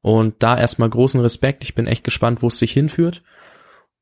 Und 0.02 0.36
da 0.40 0.58
erstmal 0.58 0.90
großen 0.90 1.20
Respekt. 1.20 1.64
Ich 1.64 1.76
bin 1.76 1.88
echt 1.88 2.04
gespannt, 2.04 2.42
wo 2.42 2.48
es 2.48 2.60
sich 2.60 2.72
hinführt. 2.72 3.24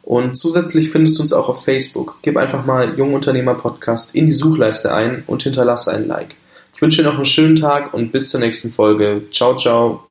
Und 0.03 0.38
zusätzlich 0.38 0.90
findest 0.90 1.18
du 1.18 1.22
uns 1.22 1.35
auch 1.35 1.51
auf 1.51 1.62
Facebook. 1.62 2.16
Gib 2.22 2.38
einfach 2.38 2.64
mal 2.64 2.99
Jungunternehmer 2.99 3.57
Podcast 3.57 4.14
in 4.14 4.25
die 4.25 4.33
Suchleiste 4.33 4.94
ein 4.94 5.25
und 5.27 5.42
hinterlasse 5.42 5.92
ein 5.92 6.09
Like. 6.09 6.37
Ich 6.77 6.83
wünsche 6.83 7.03
dir 7.03 7.09
noch 7.09 7.17
einen 7.17 7.25
schönen 7.25 7.57
Tag 7.57 7.95
und 7.95 8.12
bis 8.12 8.29
zur 8.29 8.41
nächsten 8.41 8.71
Folge. 8.71 9.23
Ciao, 9.33 9.57
ciao. 9.57 10.03